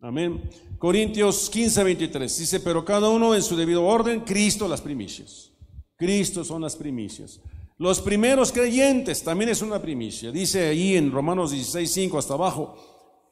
[0.00, 0.42] Amén.
[0.78, 2.38] Corintios 15, 23.
[2.38, 5.50] Dice, pero cada uno en su debido orden, Cristo las primicias.
[5.96, 7.40] Cristo son las primicias.
[7.76, 10.30] Los primeros creyentes también es una primicia.
[10.30, 12.76] Dice ahí en Romanos 16, 5 hasta abajo,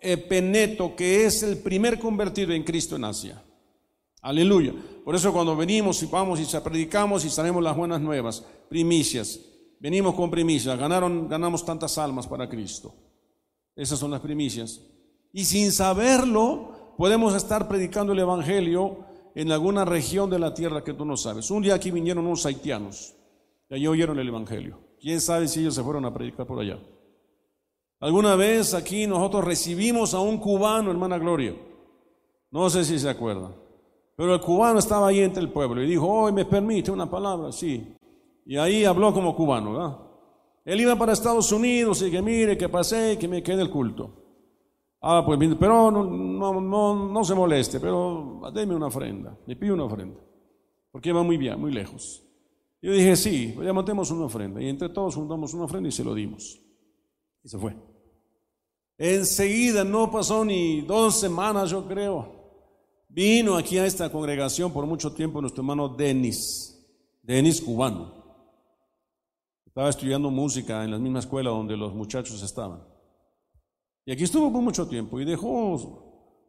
[0.00, 3.42] Epeneto, que es el primer convertido en Cristo en Asia.
[4.22, 4.74] Aleluya.
[5.04, 9.40] Por eso cuando venimos y vamos y predicamos y sabemos las buenas nuevas, primicias,
[9.80, 12.94] venimos con primicias, ganaron, ganamos tantas almas para Cristo.
[13.76, 14.80] Esas son las primicias.
[15.32, 19.04] Y sin saberlo, podemos estar predicando el Evangelio
[19.34, 21.50] en alguna región de la tierra que tú no sabes.
[21.50, 23.14] Un día aquí vinieron unos haitianos
[23.70, 24.80] y allí oyeron el Evangelio.
[25.00, 26.78] ¿Quién sabe si ellos se fueron a predicar por allá?
[28.00, 31.54] Alguna vez aquí nosotros recibimos a un cubano, hermana Gloria.
[32.50, 33.67] No sé si se acuerdan.
[34.18, 37.52] Pero el cubano estaba ahí entre el pueblo y dijo, hoy me permite una palabra,
[37.52, 37.94] sí.
[38.44, 39.96] Y ahí habló como cubano, ¿verdad?
[40.64, 44.10] Él iba para Estados Unidos y que mire, que pasé, que me quede el culto.
[45.00, 49.84] Ah, pues, pero no, no, no, se moleste, pero déme una ofrenda, le pido una
[49.84, 50.20] ofrenda,
[50.90, 52.24] porque va muy bien, muy lejos.
[52.82, 54.60] Yo dije, sí, pues ya montemos una ofrenda.
[54.60, 56.60] Y entre todos juntamos una ofrenda y se lo dimos.
[57.44, 57.76] Y se fue.
[58.96, 62.37] Enseguida, no pasó ni dos semanas, yo creo.
[63.18, 66.88] Vino aquí a esta congregación por mucho tiempo nuestro hermano Denis,
[67.20, 68.14] Denis cubano.
[69.66, 72.80] Estaba estudiando música en la misma escuela donde los muchachos estaban.
[74.06, 75.48] Y aquí estuvo por mucho tiempo y dejó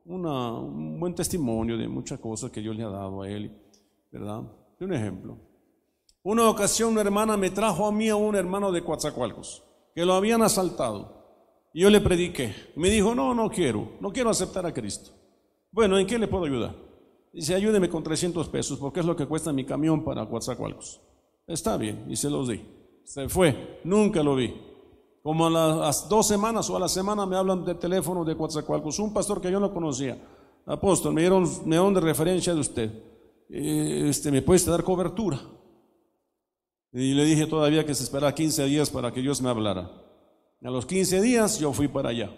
[0.05, 3.51] un buen testimonio de muchas cosas que Dios le ha dado a él,
[4.11, 4.43] ¿verdad?
[4.77, 5.39] De un ejemplo.
[6.21, 9.63] Una ocasión una hermana me trajo a mí a un hermano de Coatzacoalcos
[9.95, 11.17] que lo habían asaltado.
[11.73, 12.53] Y yo le prediqué.
[12.75, 15.18] Me dijo, no, no quiero, no quiero aceptar a Cristo.
[15.71, 16.75] Bueno, ¿en qué le puedo ayudar?
[17.31, 21.01] Dice, ayúdeme con 300 pesos, porque es lo que cuesta mi camión para Coatzacoalcos.
[21.45, 22.61] Está bien, y se los di.
[23.03, 24.53] Se fue, nunca lo vi.
[25.21, 28.99] Como a las dos semanas o a la semana me hablan de teléfono de Coatzacoalcos,
[28.99, 30.17] un pastor que yo no conocía.
[30.65, 32.91] Apóstol, me dieron, me dieron de referencia de usted.
[33.49, 35.39] Eh, este, ¿Me puede dar cobertura?
[36.91, 39.91] Y le dije todavía que se esperaba 15 días para que Dios me hablara.
[40.63, 42.31] A los 15 días yo fui para allá.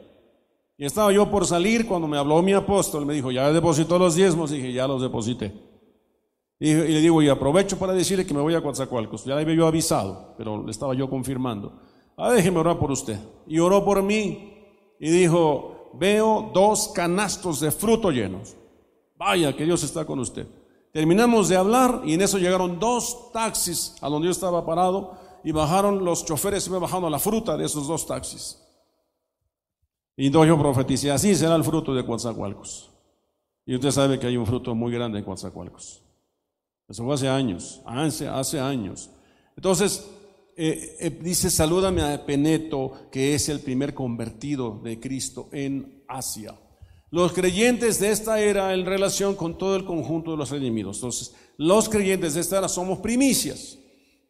[0.82, 3.06] Y estaba yo por salir cuando me habló mi apóstol.
[3.06, 4.50] Me dijo, ¿ya depositó los diezmos?
[4.50, 5.54] dije, ya los deposité.
[6.60, 9.24] Y, le digo, y aprovecho para decirle que me voy a Coatzacoalcos.
[9.26, 11.80] Ya le había yo avisado, pero le estaba yo confirmando.
[12.18, 13.20] Ah, déjeme orar por usted.
[13.46, 14.56] Y oró por mí
[15.00, 18.56] y dijo, veo dos canastos de fruto llenos.
[19.18, 20.48] Vaya, que Dios está con usted.
[20.92, 25.52] Terminamos de hablar y en eso llegaron dos taxis a donde yo estaba parado y
[25.52, 28.61] bajaron los choferes y me bajaron la fruta de esos dos taxis.
[30.22, 32.92] Y entonces yo así será el fruto de Coatzacoalcos.
[33.66, 36.04] Y usted sabe que hay un fruto muy grande en Coatzacoalcos.
[36.88, 39.10] Eso fue hace años, hace, hace años.
[39.58, 40.08] Entonces,
[40.56, 46.56] eh, eh, dice, salúdame a Peneto, que es el primer convertido de Cristo en Asia.
[47.10, 50.98] Los creyentes de esta era en relación con todo el conjunto de los redimidos.
[50.98, 53.80] Entonces, los creyentes de esta era somos primicias.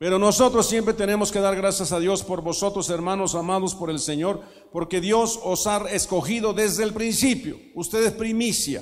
[0.01, 3.99] Pero nosotros siempre tenemos que dar gracias a Dios por vosotros, hermanos amados por el
[3.99, 4.41] Señor,
[4.71, 7.55] porque Dios os ha escogido desde el principio.
[7.75, 8.81] Usted es primicia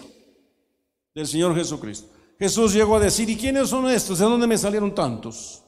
[1.13, 2.07] del Señor Jesucristo.
[2.39, 4.19] Jesús llegó a decir, ¿y quiénes son estos?
[4.19, 5.61] ¿De dónde me salieron tantos?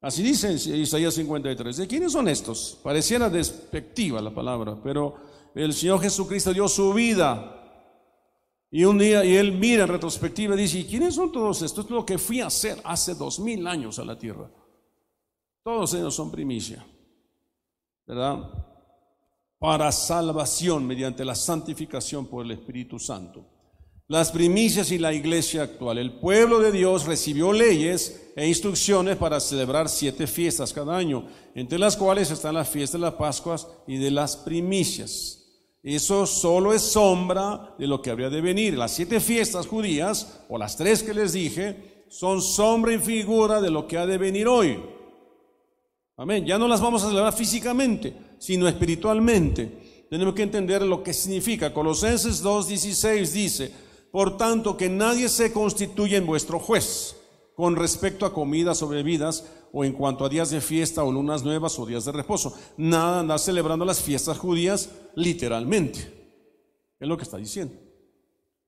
[0.00, 1.76] Así dice Isaías 53.
[1.76, 2.78] ¿De quiénes son estos?
[2.82, 5.16] Pareciera despectiva la palabra, pero
[5.54, 7.63] el Señor Jesucristo dio su vida.
[8.76, 11.84] Y un día, y él mira en retrospectiva y dice, ¿y quiénes son todos estos?
[11.84, 14.50] es lo que fui a hacer hace dos mil años a la tierra.
[15.62, 16.84] Todos ellos son primicia,
[18.04, 18.50] ¿verdad?
[19.60, 23.46] Para salvación mediante la santificación por el Espíritu Santo.
[24.08, 25.98] las primicias y la iglesia actual.
[25.98, 31.78] El pueblo de Dios recibió leyes e instrucciones para celebrar siete fiestas cada año, entre
[31.78, 35.43] las cuales están las fiestas de las Pascuas y de las primicias.
[35.84, 38.76] Eso solo es sombra de lo que habría de venir.
[38.78, 43.70] Las siete fiestas judías, o las tres que les dije, son sombra y figura de
[43.70, 44.82] lo que ha de venir hoy.
[46.16, 46.46] Amén.
[46.46, 50.06] Ya no las vamos a celebrar físicamente, sino espiritualmente.
[50.08, 51.74] Tenemos que entender lo que significa.
[51.74, 53.72] Colosenses 2.16 dice,
[54.10, 57.14] por tanto, que nadie se constituya en vuestro juez
[57.54, 61.42] con respecto a comidas o bebidas o en cuanto a días de fiesta o lunas
[61.42, 62.54] nuevas o días de reposo.
[62.76, 66.12] Nada andar celebrando las fiestas judías literalmente.
[66.98, 67.74] Es lo que está diciendo.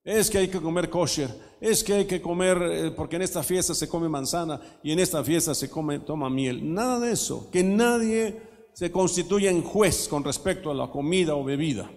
[0.03, 1.29] Es que hay que comer kosher,
[1.59, 4.99] es que hay que comer, eh, porque en esta fiesta se come manzana y en
[4.99, 6.73] esta fiesta se come, toma miel.
[6.73, 7.49] Nada de eso.
[7.51, 11.91] Que nadie se constituya en juez con respecto a la comida o bebida.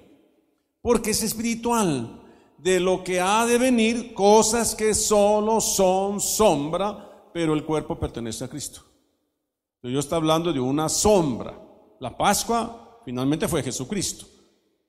[0.83, 2.20] Porque es espiritual
[2.63, 8.45] de lo que ha de venir, cosas que solo son sombra, pero el cuerpo pertenece
[8.45, 8.83] a Cristo.
[9.83, 11.59] Dios está hablando de una sombra.
[12.01, 14.27] La Pascua finalmente fue Jesucristo.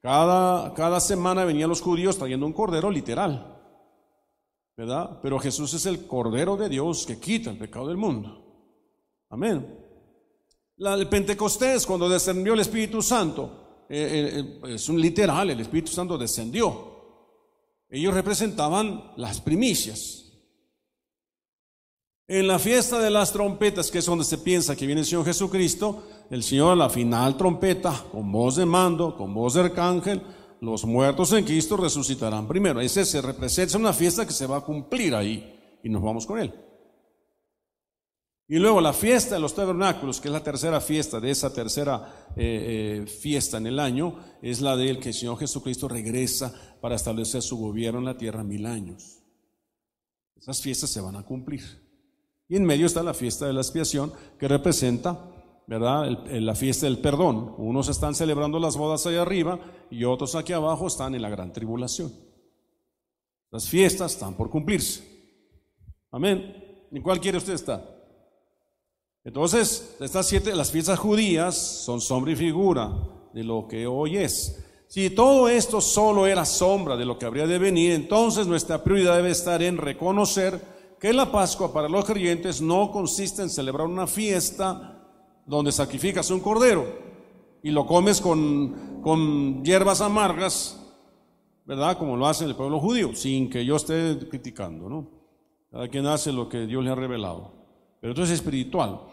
[0.01, 3.57] Cada, cada semana venían los judíos trayendo un cordero literal,
[4.76, 5.19] ¿verdad?
[5.22, 8.43] Pero Jesús es el cordero de Dios que quita el pecado del mundo.
[9.30, 9.80] Amén.
[10.78, 15.91] La, el Pentecostés, cuando descendió el Espíritu Santo, eh, eh, es un literal, el Espíritu
[15.91, 16.90] Santo descendió.
[17.91, 20.19] Ellos representaban las primicias.
[22.25, 25.25] En la fiesta de las trompetas, que es donde se piensa que viene el Señor
[25.25, 30.21] Jesucristo, el Señor a la final trompeta, con voz de mando, con voz de arcángel,
[30.61, 32.79] los muertos en Cristo resucitarán primero.
[32.79, 36.39] Ese se representa una fiesta que se va a cumplir ahí y nos vamos con
[36.39, 36.53] él.
[38.51, 42.33] Y luego la fiesta de los tabernáculos, que es la tercera fiesta de esa tercera
[42.35, 46.95] eh, eh, fiesta en el año, es la de que el Señor Jesucristo regresa para
[46.95, 49.19] establecer su gobierno en la tierra mil años.
[50.35, 51.61] Esas fiestas se van a cumplir.
[52.49, 55.31] Y en medio está la fiesta de la expiación, que representa,
[55.65, 57.55] ¿verdad?, la fiesta del perdón.
[57.57, 61.53] Unos están celebrando las bodas allá arriba y otros aquí abajo están en la gran
[61.53, 62.11] tribulación.
[63.49, 65.07] Las fiestas están por cumplirse.
[66.11, 66.87] Amén.
[66.91, 68.00] ¿En cuál quiere usted estar?
[69.24, 72.91] Entonces, estas siete, las fiestas judías son sombra y figura
[73.34, 74.63] de lo que hoy es.
[74.88, 79.15] Si todo esto solo era sombra de lo que habría de venir, entonces nuestra prioridad
[79.15, 80.59] debe estar en reconocer
[80.99, 84.99] que la Pascua para los creyentes no consiste en celebrar una fiesta
[85.45, 86.86] donde sacrificas un cordero
[87.63, 90.78] y lo comes con, con hierbas amargas,
[91.65, 91.97] ¿verdad?
[91.97, 95.07] Como lo hace el pueblo judío, sin que yo esté criticando, ¿no?
[95.72, 97.53] Cada quien hace lo que Dios le ha revelado.
[98.01, 99.11] Pero entonces es espiritual.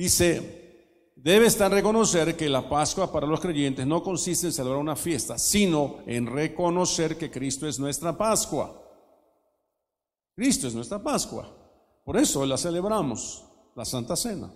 [0.00, 4.96] Dice, debe estar reconocer que la Pascua para los creyentes no consiste en celebrar una
[4.96, 8.82] fiesta, sino en reconocer que Cristo es nuestra Pascua.
[10.34, 11.54] Cristo es nuestra Pascua.
[12.02, 13.44] Por eso la celebramos,
[13.76, 14.50] la Santa Cena.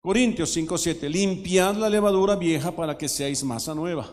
[0.00, 4.08] Corintios 5:7, limpiad la levadura vieja para que seáis masa nueva,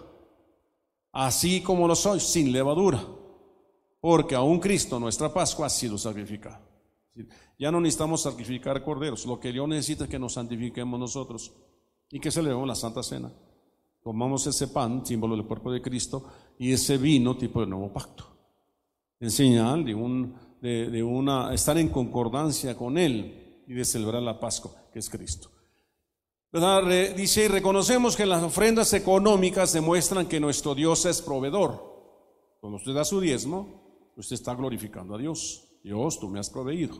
[1.12, 3.06] así como lo sois, sin levadura,
[4.02, 6.69] porque aún Cristo, nuestra Pascua, ha sido sacrificado.
[7.58, 9.26] Ya no necesitamos sacrificar corderos.
[9.26, 11.54] Lo que Dios necesita es que nos santifiquemos nosotros
[12.12, 13.32] y que celebremos la Santa Cena.
[14.02, 16.24] Tomamos ese pan, símbolo del cuerpo de Cristo,
[16.58, 18.26] y ese vino, tipo de nuevo pacto.
[19.20, 19.94] En señal de,
[21.04, 25.50] una, estar en concordancia con Él y de celebrar la Pascua, que es Cristo.
[26.52, 27.14] ¿Verdad?
[27.16, 31.90] Dice, y reconocemos que las ofrendas económicas demuestran que nuestro Dios es proveedor.
[32.60, 35.69] Cuando usted da su diezmo, usted está glorificando a Dios.
[35.84, 36.98] Dios, tú me has proveído.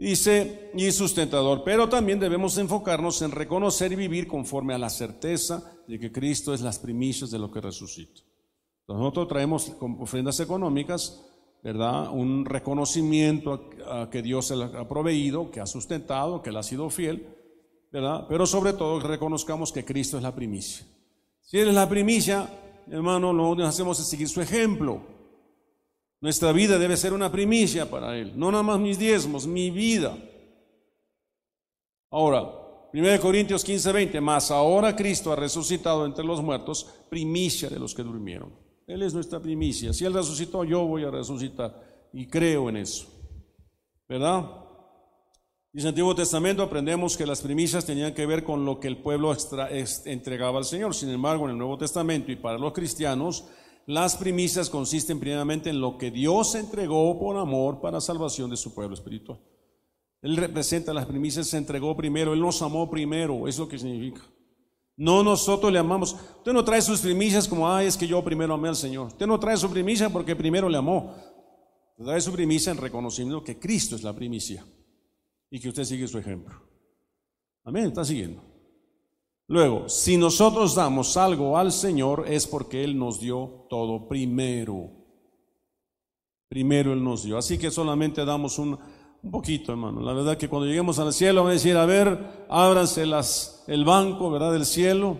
[0.00, 5.76] Dice, y sustentador, pero también debemos enfocarnos en reconocer y vivir conforme a la certeza
[5.86, 8.22] de que Cristo es las primicias de lo que resucita.
[8.88, 11.22] Nosotros traemos ofrendas económicas,
[11.62, 12.10] ¿verdad?
[12.12, 16.88] Un reconocimiento a, que Dios se ha proveído, que ha sustentado, que Él ha sido
[16.88, 17.28] fiel,
[17.92, 18.24] ¿verdad?
[18.26, 20.86] Pero sobre todo reconozcamos que Cristo es la primicia.
[21.42, 22.48] Si Él es la primicia,
[22.90, 25.19] hermano, lo que hacemos es seguir su ejemplo.
[26.20, 30.16] Nuestra vida debe ser una primicia para Él, no nada más mis diezmos, mi vida.
[32.10, 32.60] Ahora,
[32.92, 37.94] 1 Corintios 15, 20, más ahora Cristo ha resucitado entre los muertos, primicia de los
[37.94, 38.52] que durmieron.
[38.86, 39.92] Él es nuestra primicia.
[39.92, 43.06] Si Él resucitó, yo voy a resucitar y creo en eso.
[44.08, 44.50] ¿Verdad?
[45.72, 48.96] Dice el Antiguo Testamento aprendemos que las primicias tenían que ver con lo que el
[48.96, 49.32] pueblo
[50.04, 50.96] entregaba al Señor.
[50.96, 53.44] Sin embargo, en el Nuevo Testamento y para los cristianos,
[53.86, 58.74] las primicias consisten primeramente en lo que Dios entregó por amor para salvación de su
[58.74, 59.40] pueblo espiritual.
[60.22, 64.22] Él representa las primicias, se entregó primero, Él nos amó primero, es lo que significa.
[64.96, 66.12] No nosotros le amamos.
[66.12, 69.06] Usted no trae sus primicias como, ay, es que yo primero amé al Señor.
[69.06, 71.14] Usted no trae su primicia porque primero le amó.
[71.96, 74.62] trae su primicia en reconocimiento que Cristo es la primicia
[75.50, 76.54] y que usted sigue su ejemplo.
[77.64, 78.42] Amén, está siguiendo.
[79.50, 84.92] Luego, si nosotros damos algo al Señor es porque Él nos dio todo primero.
[86.48, 87.36] Primero Él nos dio.
[87.36, 88.78] Así que solamente damos un,
[89.28, 90.02] poquito, hermano.
[90.02, 93.02] La verdad que cuando lleguemos al cielo, vamos a decir, a ver, ábranse
[93.66, 94.52] el banco, ¿verdad?
[94.52, 95.16] Del cielo.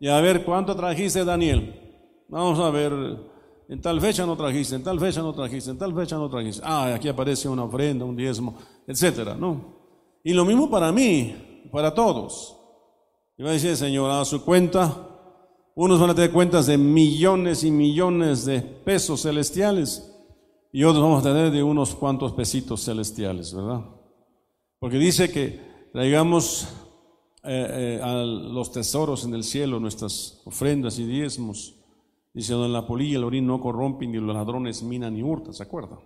[0.00, 1.80] Y a ver, ¿cuánto trajiste, Daniel?
[2.28, 2.92] Vamos a ver,
[3.70, 6.60] en tal fecha no trajiste, en tal fecha no trajiste, en tal fecha no trajiste.
[6.62, 9.76] Ah, aquí aparece una ofrenda, un diezmo, etcétera, ¿no?
[10.22, 12.56] Y lo mismo para mí, para todos.
[13.38, 15.08] Y va a decir, Señor, a su cuenta,
[15.74, 20.10] unos van a tener cuentas de millones y millones de pesos celestiales
[20.72, 23.84] y otros vamos a tener de unos cuantos pesitos celestiales, ¿verdad?
[24.78, 25.60] Porque dice que
[25.92, 26.68] traigamos
[27.44, 31.74] eh, eh, a los tesoros en el cielo nuestras ofrendas y diezmos.
[32.34, 35.54] Dice, donde la polilla y el orín no corrompen, ni los ladrones minan ni hurtan,
[35.54, 35.98] ¿se acuerdan?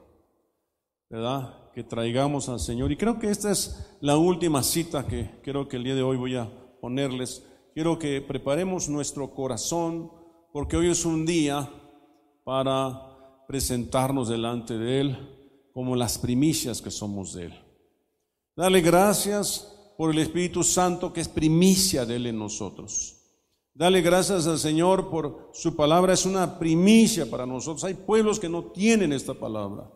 [1.08, 1.72] ¿Verdad?
[1.74, 2.92] Que traigamos al Señor.
[2.92, 6.16] Y creo que esta es la última cita que creo que el día de hoy
[6.16, 6.48] voy a
[6.80, 7.44] ponerles.
[7.74, 10.10] Quiero que preparemos nuestro corazón,
[10.52, 11.70] porque hoy es un día
[12.44, 17.54] para presentarnos delante de Él como las primicias que somos de Él.
[18.56, 23.16] Dale gracias por el Espíritu Santo que es primicia de Él en nosotros.
[23.72, 27.84] Dale gracias al Señor por su palabra, es una primicia para nosotros.
[27.84, 29.90] Hay pueblos que no tienen esta palabra.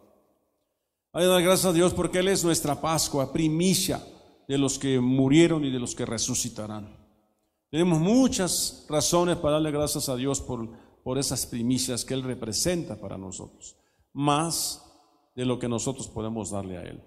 [1.12, 4.00] Hay que dar gracias a Dios porque Él es nuestra Pascua, primicia
[4.48, 6.96] de los que murieron y de los que resucitarán.
[7.70, 10.68] Tenemos muchas razones para darle gracias a Dios por
[11.04, 13.76] por esas primicias que Él representa para nosotros,
[14.14, 14.82] más
[15.36, 17.00] de lo que nosotros podemos darle a Él.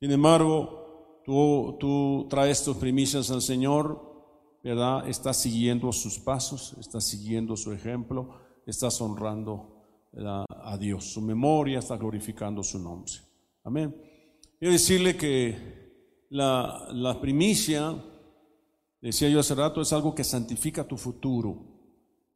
[0.00, 4.00] Sin embargo, tú, tú traes tus primicias al Señor,
[4.62, 5.08] ¿verdad?
[5.08, 9.82] Estás siguiendo sus pasos, estás siguiendo su ejemplo, estás honrando
[10.14, 13.12] a Dios, su memoria, estás glorificando su nombre.
[13.64, 13.96] Amén.
[14.60, 15.81] Quiero decirle que
[16.32, 17.94] la, primicia,
[19.00, 21.72] decía yo hace rato, es algo que santifica tu futuro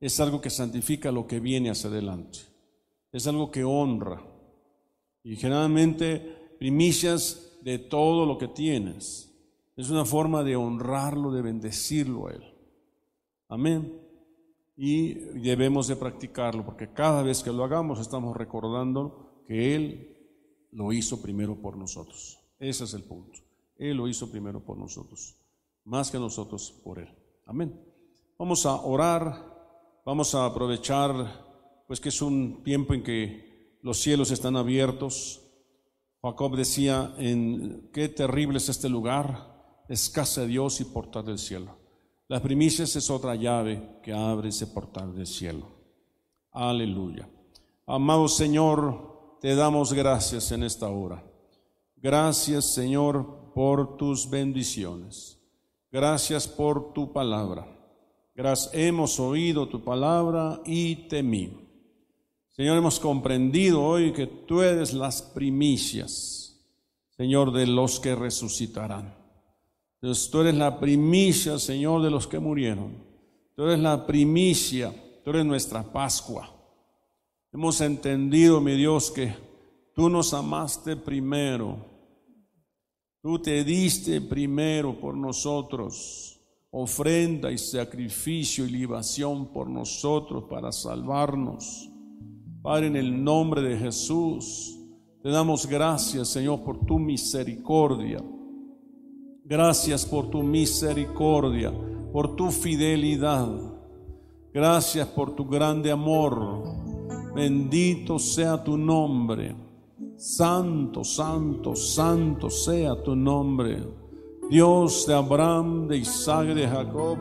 [0.01, 2.41] es algo que santifica lo que viene hacia adelante.
[3.13, 4.23] Es algo que honra.
[5.23, 9.33] Y generalmente primicias de todo lo que tienes.
[9.77, 12.45] Es una forma de honrarlo, de bendecirlo a Él.
[13.49, 14.01] Amén.
[14.77, 20.93] Y debemos de practicarlo, porque cada vez que lo hagamos estamos recordando que Él lo
[20.93, 22.39] hizo primero por nosotros.
[22.59, 23.46] Ese es el punto.
[23.79, 25.37] Él lo hizo primero por nosotros,
[25.85, 27.09] más que nosotros por Él.
[27.47, 27.81] Amén.
[28.39, 29.57] Vamos a orar
[30.07, 35.43] Vamos a aprovechar, pues que es un tiempo en que los cielos están abiertos.
[36.23, 41.41] Jacob decía, en qué terrible es este lugar, es casa de Dios y portal del
[41.41, 41.77] cielo.
[42.29, 45.67] Las primicias es otra llave que abre ese portal del cielo.
[46.53, 47.29] Aleluya.
[47.85, 51.21] Amado Señor, te damos gracias en esta hora.
[51.97, 55.41] Gracias Señor por tus bendiciones.
[55.91, 57.67] Gracias por tu palabra.
[58.35, 61.55] Gracias, hemos oído tu palabra y temí.
[62.51, 66.63] Señor, hemos comprendido hoy que tú eres las primicias,
[67.17, 69.17] Señor, de los que resucitarán.
[70.03, 72.93] Entonces, tú eres la primicia, Señor, de los que murieron.
[73.55, 74.95] Tú eres la primicia,
[75.25, 76.55] tú eres nuestra Pascua.
[77.55, 79.35] Hemos entendido, mi Dios, que
[79.95, 81.96] tú nos amaste primero.
[83.27, 91.91] Tú te diste primero por nosotros ofrenda y sacrificio y libación por nosotros para salvarnos.
[92.63, 94.79] Padre, en el nombre de Jesús,
[95.25, 98.23] te damos gracias, Señor, por tu misericordia.
[99.43, 101.73] Gracias por tu misericordia,
[102.13, 103.49] por tu fidelidad.
[104.55, 106.63] Gracias por tu grande amor.
[107.35, 109.66] Bendito sea tu nombre.
[110.17, 113.83] Santo, santo, santo sea tu nombre.
[114.49, 117.19] Dios de Abraham, de Isaac, de Jacob,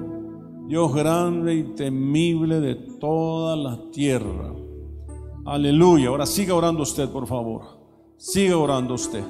[0.68, 4.54] Dios grande y temible de toda la tierra.
[5.46, 6.08] Aleluya.
[6.08, 7.64] Ahora siga orando usted, por favor.
[8.18, 9.24] Siga orando usted.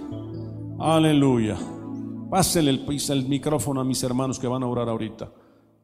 [0.80, 1.57] Aleluya.
[2.30, 5.32] Pásele el, el micrófono a mis hermanos que van a orar ahorita.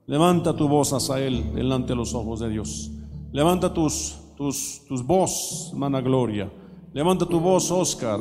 [0.05, 2.91] Levanta tu voz hacia Él delante de los ojos de Dios.
[3.31, 6.51] Levanta tus, tus, tus voz, hermana Gloria.
[6.93, 8.19] Levanta tu voz, Oscar.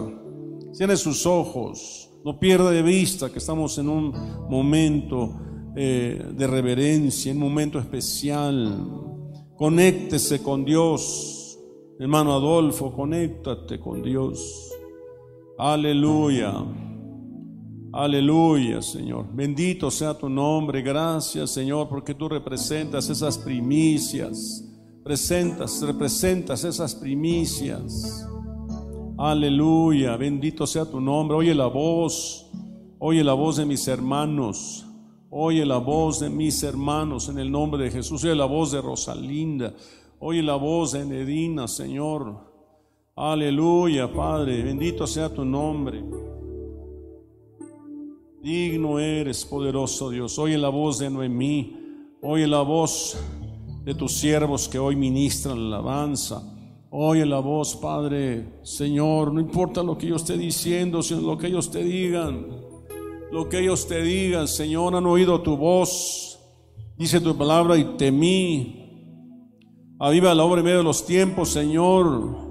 [0.76, 2.08] Tiene sus ojos.
[2.24, 4.12] No pierda de vista que estamos en un
[4.48, 5.40] momento
[5.74, 9.10] eh, de reverencia, en un momento especial.
[9.56, 11.58] Conéctese con Dios.
[11.98, 14.70] Hermano Adolfo, conéctate con Dios.
[15.58, 16.54] Aleluya.
[17.92, 19.26] Aleluya, Señor.
[19.34, 20.80] Bendito sea tu nombre.
[20.80, 24.64] Gracias, Señor, porque tú representas esas primicias.
[25.02, 28.26] Presentas, representas esas primicias.
[29.20, 30.16] Aleluya.
[30.16, 31.36] Bendito sea tu nombre.
[31.36, 32.50] Oye la voz.
[32.98, 34.86] Oye la voz de mis hermanos.
[35.28, 38.24] Oye la voz de mis hermanos en el nombre de Jesús.
[38.24, 39.74] Oye la voz de Rosalinda.
[40.20, 42.34] Oye la voz de Nedina, Señor.
[43.14, 44.62] Aleluya, Padre.
[44.62, 46.02] Bendito sea tu nombre.
[48.42, 50.38] Digno eres, poderoso Dios.
[50.38, 51.76] Oye la voz de Noemí.
[52.22, 53.18] Oye la voz
[53.84, 56.56] de tus siervos que hoy ministran la alabanza.
[56.92, 61.46] Oye la voz, Padre, Señor, no importa lo que yo esté diciendo, sino lo que
[61.46, 62.46] ellos te digan.
[63.30, 66.40] Lo que ellos te digan, Señor, han oído tu voz.
[66.96, 68.76] Dice tu palabra y temí.
[70.00, 72.50] Aviva la obra en medio de los tiempos, Señor.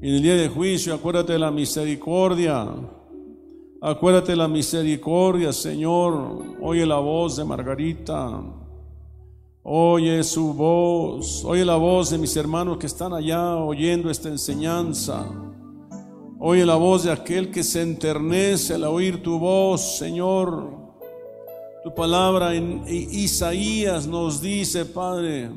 [0.00, 2.66] En el día de juicio, acuérdate de la misericordia.
[3.82, 6.56] Acuérdate la misericordia, Señor.
[6.62, 8.42] Oye la voz de Margarita.
[9.64, 11.44] Oye su voz.
[11.44, 15.24] Oye la voz de mis hermanos que están allá oyendo esta enseñanza.
[16.40, 20.82] Oye la voz de aquel que se enternece al oír tu voz, Señor.
[21.84, 25.50] Tu palabra en Isaías nos dice, Padre,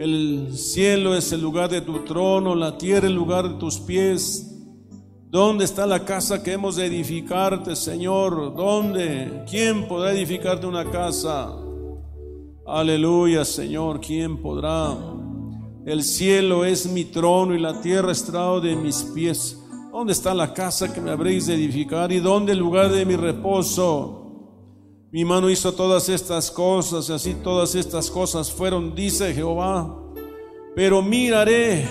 [0.00, 4.52] el cielo es el lugar de tu trono, la tierra el lugar de tus pies.
[5.30, 8.54] ¿Dónde está la casa que hemos de edificarte, Señor?
[8.56, 9.44] ¿Dónde?
[9.48, 11.65] ¿Quién podrá edificarte una casa?
[12.68, 14.92] Aleluya, Señor, ¿quién podrá?
[15.84, 19.56] El cielo es mi trono y la tierra estrado de mis pies.
[19.92, 22.10] ¿Dónde está la casa que me habréis de edificar?
[22.10, 24.32] ¿Y dónde el lugar de mi reposo?
[25.12, 30.02] Mi mano hizo todas estas cosas, y así todas estas cosas fueron, dice Jehová.
[30.74, 31.88] Pero miraré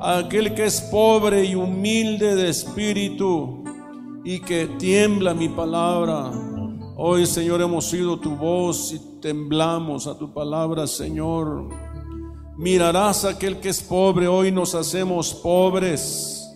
[0.00, 3.62] aquel que es pobre y humilde de espíritu
[4.24, 6.32] y que tiembla mi palabra.
[6.96, 11.68] Hoy, Señor, hemos oído tu voz y temblamos a tu palabra, Señor.
[12.56, 16.52] Mirarás a aquel que es pobre, hoy nos hacemos pobres,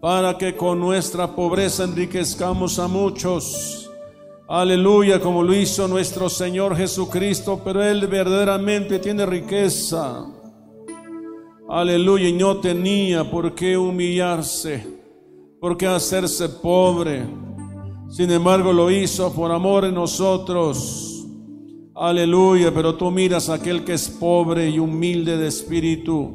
[0.00, 3.90] para que con nuestra pobreza enriquezcamos a muchos.
[4.48, 10.26] Aleluya, como lo hizo nuestro Señor Jesucristo, pero Él verdaderamente tiene riqueza.
[11.68, 14.86] Aleluya, y no tenía por qué humillarse,
[15.60, 17.24] por qué hacerse pobre.
[18.10, 21.11] Sin embargo, lo hizo por amor en nosotros.
[22.02, 26.32] Aleluya, pero tú miras a aquel que es pobre y humilde de espíritu.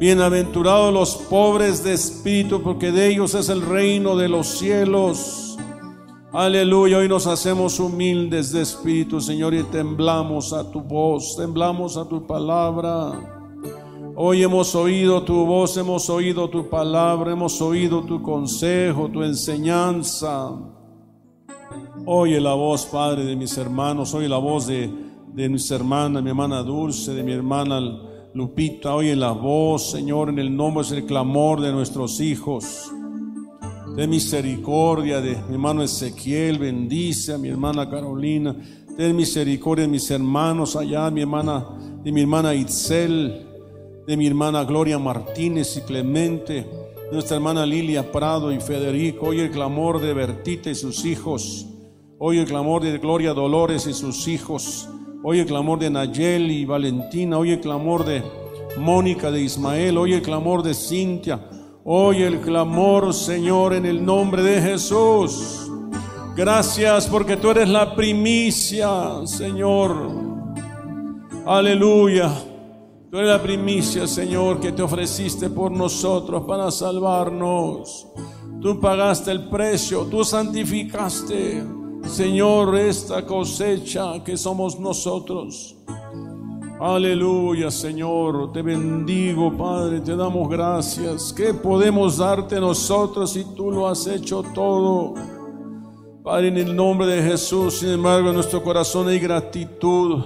[0.00, 5.58] Bienaventurados los pobres de espíritu, porque de ellos es el reino de los cielos.
[6.32, 12.08] Aleluya, hoy nos hacemos humildes de espíritu, Señor, y temblamos a tu voz, temblamos a
[12.08, 13.12] tu palabra.
[14.16, 20.50] Hoy hemos oído tu voz, hemos oído tu palabra, hemos oído tu consejo, tu enseñanza.
[22.06, 24.88] Oye la voz, Padre, de mis hermanos, oye la voz de,
[25.34, 27.80] de mis hermanas, mi hermana Dulce, de mi hermana
[28.32, 32.92] Lupita, oye la voz, Señor, en el nombre es el clamor de nuestros hijos.
[33.96, 38.54] De misericordia de mi hermano Ezequiel, bendice a mi hermana Carolina.
[38.96, 41.66] Ten misericordia de mis hermanos allá, mi hermana,
[42.04, 43.46] de mi hermana Itzel
[44.06, 46.64] de mi hermana Gloria Martínez y Clemente,
[47.10, 51.66] nuestra hermana Lilia Prado y Federico, hoy el clamor de Bertita y sus hijos,
[52.18, 54.88] hoy el clamor de Gloria Dolores y sus hijos,
[55.22, 58.22] hoy el clamor de Nayeli y Valentina, hoy el clamor de
[58.78, 61.48] Mónica de Ismael, hoy el clamor de Cintia,
[61.84, 65.70] hoy el clamor, Señor, en el nombre de Jesús.
[66.34, 70.10] Gracias porque tú eres la primicia, Señor.
[71.46, 72.32] Aleluya.
[73.10, 78.06] Tú eres la primicia, Señor, que te ofreciste por nosotros para salvarnos.
[78.60, 81.64] Tú pagaste el precio, tú santificaste,
[82.06, 85.76] Señor, esta cosecha que somos nosotros.
[86.80, 91.32] Aleluya, Señor, te bendigo, Padre, te damos gracias.
[91.32, 95.14] ¿Qué podemos darte nosotros si tú lo has hecho todo?
[96.22, 100.22] Padre, en el nombre de Jesús, sin embargo, en nuestro corazón hay gratitud.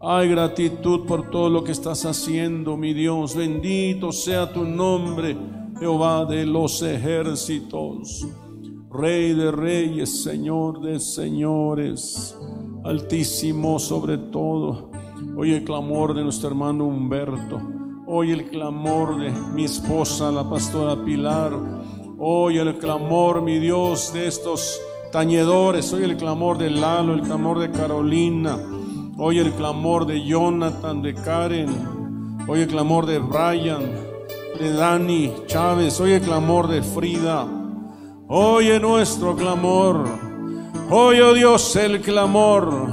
[0.00, 3.36] Hay gratitud por todo lo que estás haciendo, mi Dios.
[3.36, 5.36] Bendito sea tu nombre,
[5.78, 8.26] Jehová de los ejércitos.
[8.92, 12.36] Rey de reyes, Señor de señores,
[12.84, 14.90] altísimo sobre todo.
[15.34, 17.58] Oye el clamor de nuestro hermano Humberto.
[18.06, 21.54] Oye el clamor de mi esposa, la pastora Pilar.
[22.18, 24.78] Oye el clamor, mi Dios, de estos
[25.10, 25.90] tañedores.
[25.94, 28.58] Oye el clamor de Lalo, el clamor de Carolina.
[29.16, 32.42] Oye el clamor de Jonathan, de Karen.
[32.46, 33.90] Oye el clamor de Brian,
[34.60, 35.98] de Dani Chávez.
[35.98, 37.61] Oye el clamor de Frida.
[38.34, 40.06] Oye nuestro clamor.
[40.88, 42.88] Oye, oh Dios, el clamor.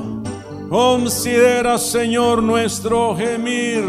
[0.69, 3.85] Considera, Señor, nuestro gemir.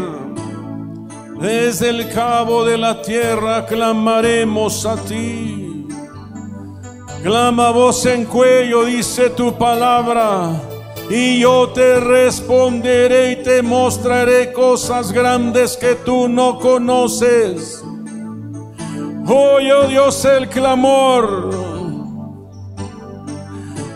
[1.41, 5.87] Desde el cabo de la tierra clamaremos a ti.
[7.21, 10.53] Clama voz en cuello, dice tu palabra
[11.09, 17.83] y yo te responderé y te mostraré cosas grandes que tú no conoces.
[19.33, 21.51] Oye, oh Dios, el clamor.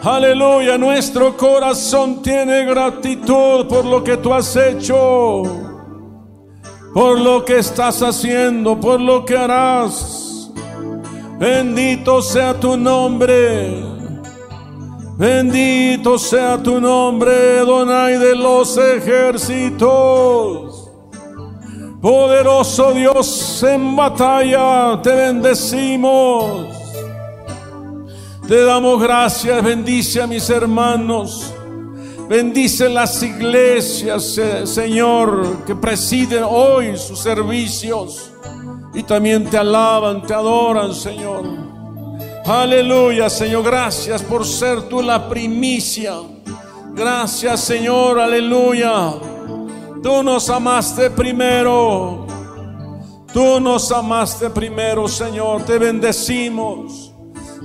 [0.02, 5.44] Aleluya, nuestro corazón tiene gratitud por lo que tú has hecho,
[6.94, 10.52] por lo que estás haciendo, por lo que harás.
[11.38, 13.84] Bendito sea tu nombre.
[15.18, 20.65] Bendito sea tu nombre, Donai de los ejércitos.
[22.02, 26.68] Poderoso Dios en batalla, te bendecimos.
[28.48, 31.52] Te damos gracias, bendice a mis hermanos.
[32.30, 38.32] Bendice las iglesias, Señor, que presiden hoy sus servicios
[38.96, 41.44] y también te alaban, te adoran, Señor.
[42.46, 43.64] Aleluya, Señor.
[43.64, 46.14] Gracias por ser tú la primicia.
[46.94, 48.20] Gracias, Señor.
[48.20, 49.35] Aleluya.
[50.02, 52.28] Tú nos amaste primero.
[53.34, 55.64] Tú nos amaste primero, Señor.
[55.64, 57.12] Te bendecimos.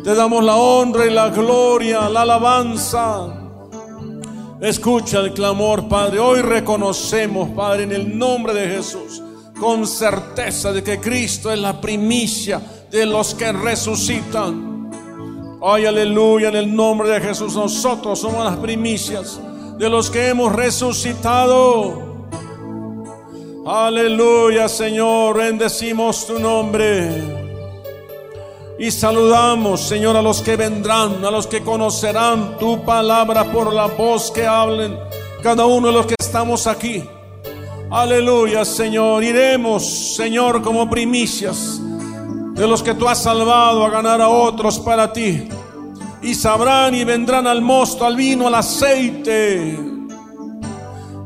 [0.02, 3.40] Te damos la honra y la gloria, la alabanza.
[4.60, 6.18] Escucha el clamor, Padre.
[6.18, 9.22] Hoy reconocemos, Padre, en el nombre de Jesús,
[9.58, 12.60] con certeza de que Cristo es la primicia
[12.90, 14.90] de los que resucitan.
[15.62, 19.38] Ay, aleluya, en el nombre de Jesús nosotros somos las primicias
[19.78, 22.09] de los que hemos resucitado.
[23.66, 27.10] Aleluya, Señor, bendecimos tu nombre.
[28.78, 33.86] Y saludamos, Señor, a los que vendrán, a los que conocerán tu palabra por la
[33.86, 34.98] voz que hablen,
[35.42, 37.04] cada uno de los que estamos aquí.
[37.90, 39.22] Aleluya, Señor.
[39.22, 41.82] Iremos, Señor, como primicias
[42.54, 45.48] de los que tú has salvado a ganar a otros para ti.
[46.22, 49.89] Y sabrán y vendrán al mosto, al vino, al aceite.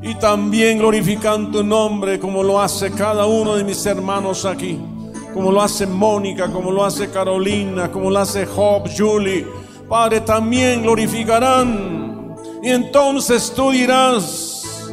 [0.05, 4.79] Y también glorifican tu nombre como lo hace cada uno de mis hermanos aquí.
[5.33, 9.47] Como lo hace Mónica, como lo hace Carolina, como lo hace Job, Julie.
[9.89, 12.37] Padre, también glorificarán.
[12.63, 14.87] Y entonces tú dirás,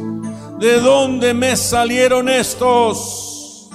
[0.58, 3.68] ¿de dónde me salieron estos?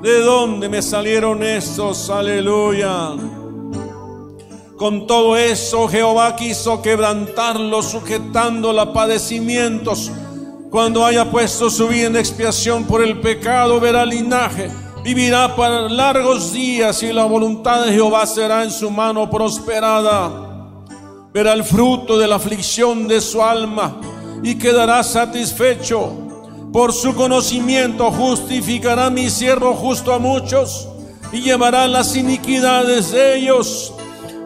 [0.00, 2.08] ¿De dónde me salieron estos?
[2.08, 3.16] Aleluya.
[4.76, 10.10] Con todo eso Jehová quiso quebrantarlos, sujetando a padecimientos.
[10.70, 14.70] Cuando haya puesto su vida en expiación por el pecado, verá linaje.
[15.04, 20.30] Vivirá para largos días y la voluntad de Jehová será en su mano prosperada.
[21.32, 24.00] Verá el fruto de la aflicción de su alma
[24.42, 26.24] y quedará satisfecho
[26.74, 30.88] por su conocimiento justificará mi siervo justo a muchos
[31.30, 33.93] y llevará las iniquidades de ellos.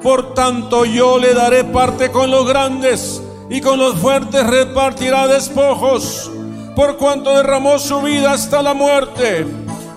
[0.02, 6.30] Por tanto yo le daré parte con los grandes y con los fuertes repartirá despojos,
[6.76, 9.46] por cuanto derramó su vida hasta la muerte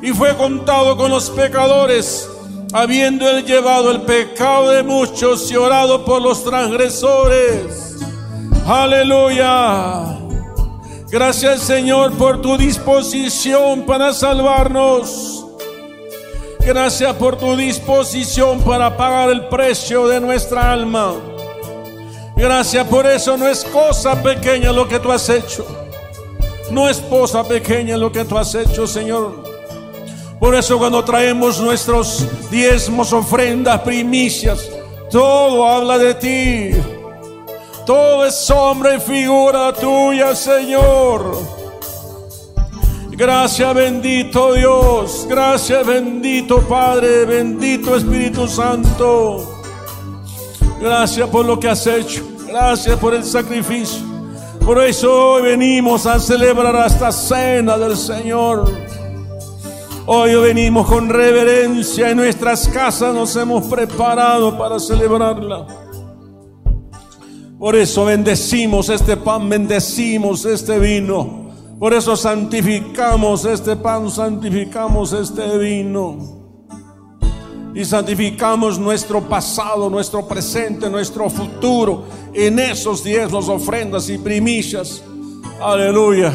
[0.02, 2.28] y fue contado con los pecadores,
[2.74, 8.00] habiendo él llevado el pecado de muchos y orado por los transgresores.
[8.66, 10.18] Aleluya.
[11.10, 15.41] Gracias Señor por tu disposición para salvarnos.
[16.64, 21.16] Gracias por tu disposición para pagar el precio de nuestra alma.
[22.36, 25.66] Gracias por eso no es cosa pequeña lo que tú has hecho.
[26.70, 29.44] No es cosa pequeña lo que tú has hecho, Señor.
[30.40, 34.70] Por eso cuando traemos nuestros diezmos, ofrendas, primicias,
[35.10, 36.72] todo habla de ti.
[37.86, 41.61] Todo es sombra y figura tuya, Señor.
[43.12, 49.60] Gracias bendito Dios, gracias bendito Padre, bendito Espíritu Santo.
[50.80, 54.00] Gracias por lo que has hecho, gracias por el sacrificio.
[54.66, 58.72] Por eso hoy venimos a celebrar esta cena del Señor.
[60.06, 65.68] Hoy venimos con reverencia en nuestras casas, nos hemos preparado para celebrarla.
[67.60, 71.41] Por eso bendecimos este pan, bendecimos este vino.
[71.82, 76.16] Por eso santificamos este pan, santificamos este vino.
[77.74, 82.04] Y santificamos nuestro pasado, nuestro presente, nuestro futuro
[82.36, 85.02] en esos diezmos, ofrendas y primicias.
[85.60, 86.32] Aleluya.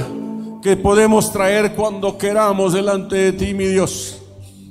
[0.61, 4.21] Que podemos traer cuando queramos delante de ti, mi Dios.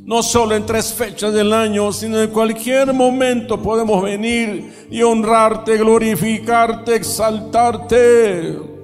[0.04, 5.78] No solo en tres fechas del año, sino en cualquier momento podemos venir y honrarte,
[5.78, 8.75] glorificarte, exaltarte.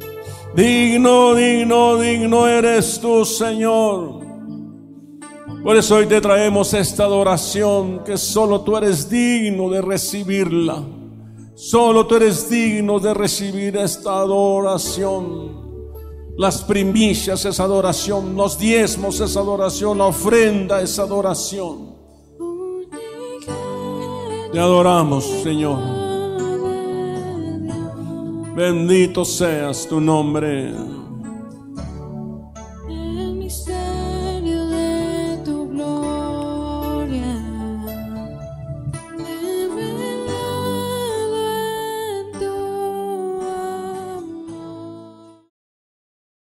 [0.55, 4.19] Digno, digno, digno eres tú, Señor.
[5.63, 10.83] Por eso hoy te traemos esta adoración que solo tú eres digno de recibirla.
[11.55, 15.61] Solo tú eres digno de recibir esta adoración.
[16.37, 21.95] Las primicias es adoración, los diezmos es adoración, la ofrenda es adoración.
[24.51, 26.00] Te adoramos, Señor.
[28.53, 31.00] Bendito seas tu nombre.